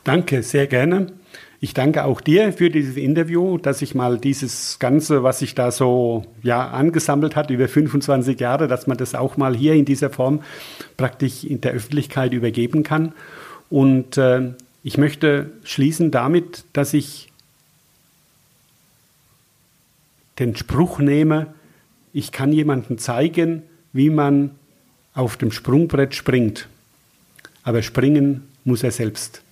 Danke, 0.05 0.43
sehr 0.43 0.67
gerne. 0.67 1.07
Ich 1.61 1.75
danke 1.75 2.05
auch 2.05 2.21
dir 2.21 2.53
für 2.53 2.71
dieses 2.71 2.97
Interview, 2.97 3.59
dass 3.59 3.83
ich 3.83 3.97
mal 3.97 4.19
dieses 4.19 4.79
Ganze, 4.79 5.25
was 5.25 5.41
sich 5.41 5.57
da 5.57 5.73
so 5.73 6.25
ja, 6.43 6.69
angesammelt 6.69 7.35
hat 7.35 7.51
über 7.51 7.67
25 7.67 8.39
Jahre, 8.39 8.69
dass 8.69 8.87
man 8.87 8.97
das 8.97 9.17
auch 9.17 9.37
mal 9.37 9.57
hier 9.57 9.75
in 9.75 9.85
dieser 9.85 10.11
Form 10.11 10.43
praktisch 10.97 11.43
in 11.43 11.61
der 11.61 11.73
Öffentlichkeit 11.73 12.33
übergeben 12.33 12.85
kann. 12.85 13.13
Und 13.71 14.17
äh, 14.19 14.53
ich 14.85 14.99
möchte 14.99 15.51
schließen 15.65 16.13
damit, 16.13 16.65
dass 16.75 16.95
ich 16.95 17.33
den 20.39 20.55
Spruch 20.55 21.01
nehme, 21.01 21.49
ich 22.13 22.31
kann 22.31 22.53
jemandem 22.53 22.99
zeigen, 22.99 23.65
wie 23.93 24.11
man 24.11 24.53
auf 25.13 25.37
dem 25.37 25.51
Sprungbrett 25.51 26.15
springt. 26.15 26.69
Aber 27.65 27.83
springen 27.83 28.47
muss 28.65 28.85
er 28.85 28.93
selbst. 28.93 29.43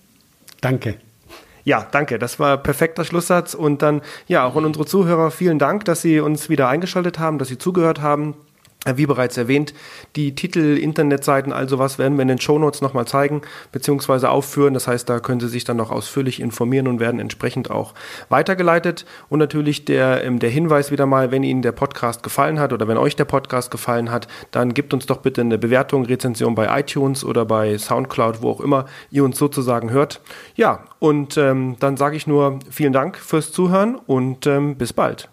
Danke. 0.61 0.95
Ja, 1.67 1.85
danke. 1.91 2.17
Das 2.17 2.39
war 2.39 2.55
perfekter 2.55 3.03
Schlusssatz. 3.03 3.53
Und 3.53 3.81
dann, 3.81 4.01
ja, 4.25 4.45
auch 4.45 4.55
an 4.55 4.63
unsere 4.63 4.85
Zuhörer 4.85 5.31
vielen 5.31 5.59
Dank, 5.59 5.83
dass 5.83 6.01
Sie 6.01 6.21
uns 6.21 6.47
wieder 6.47 6.69
eingeschaltet 6.69 7.19
haben, 7.19 7.39
dass 7.39 7.49
Sie 7.49 7.57
zugehört 7.57 8.01
haben. 8.01 8.35
Wie 8.95 9.05
bereits 9.05 9.37
erwähnt, 9.37 9.73
die 10.15 10.35
Titel, 10.35 10.77
Internetseiten, 10.77 11.51
also 11.51 11.79
was 11.79 11.99
werden 11.99 12.17
wir 12.17 12.21
in 12.21 12.29
den 12.29 12.39
Shownotes 12.39 12.81
nochmal 12.81 13.05
zeigen 13.05 13.41
bzw. 13.71 14.27
aufführen. 14.27 14.73
Das 14.73 14.87
heißt, 14.87 15.09
da 15.09 15.19
können 15.19 15.39
Sie 15.39 15.49
sich 15.49 15.63
dann 15.63 15.77
noch 15.77 15.91
ausführlich 15.91 16.39
informieren 16.39 16.87
und 16.87 16.99
werden 16.99 17.19
entsprechend 17.19 17.69
auch 17.69 17.93
weitergeleitet. 18.29 19.05
Und 19.29 19.39
natürlich 19.39 19.85
der, 19.85 20.23
ähm, 20.23 20.39
der 20.39 20.49
Hinweis 20.49 20.91
wieder 20.91 21.05
mal, 21.05 21.31
wenn 21.31 21.43
Ihnen 21.43 21.61
der 21.61 21.71
Podcast 21.71 22.23
gefallen 22.23 22.59
hat 22.59 22.73
oder 22.73 22.87
wenn 22.87 22.97
euch 22.97 23.15
der 23.15 23.25
Podcast 23.25 23.71
gefallen 23.71 24.11
hat, 24.11 24.27
dann 24.51 24.73
gebt 24.73 24.93
uns 24.93 25.05
doch 25.05 25.17
bitte 25.17 25.41
eine 25.41 25.57
Bewertung, 25.57 26.05
Rezension 26.05 26.55
bei 26.55 26.79
iTunes 26.79 27.23
oder 27.23 27.45
bei 27.45 27.77
Soundcloud, 27.77 28.41
wo 28.41 28.51
auch 28.51 28.61
immer 28.61 28.85
ihr 29.11 29.23
uns 29.23 29.37
sozusagen 29.37 29.91
hört. 29.91 30.21
Ja, 30.55 30.85
und 30.99 31.37
ähm, 31.37 31.75
dann 31.79 31.97
sage 31.97 32.15
ich 32.15 32.27
nur 32.27 32.59
vielen 32.69 32.93
Dank 32.93 33.17
fürs 33.17 33.51
Zuhören 33.51 33.95
und 33.95 34.47
ähm, 34.47 34.77
bis 34.77 34.93
bald. 34.93 35.29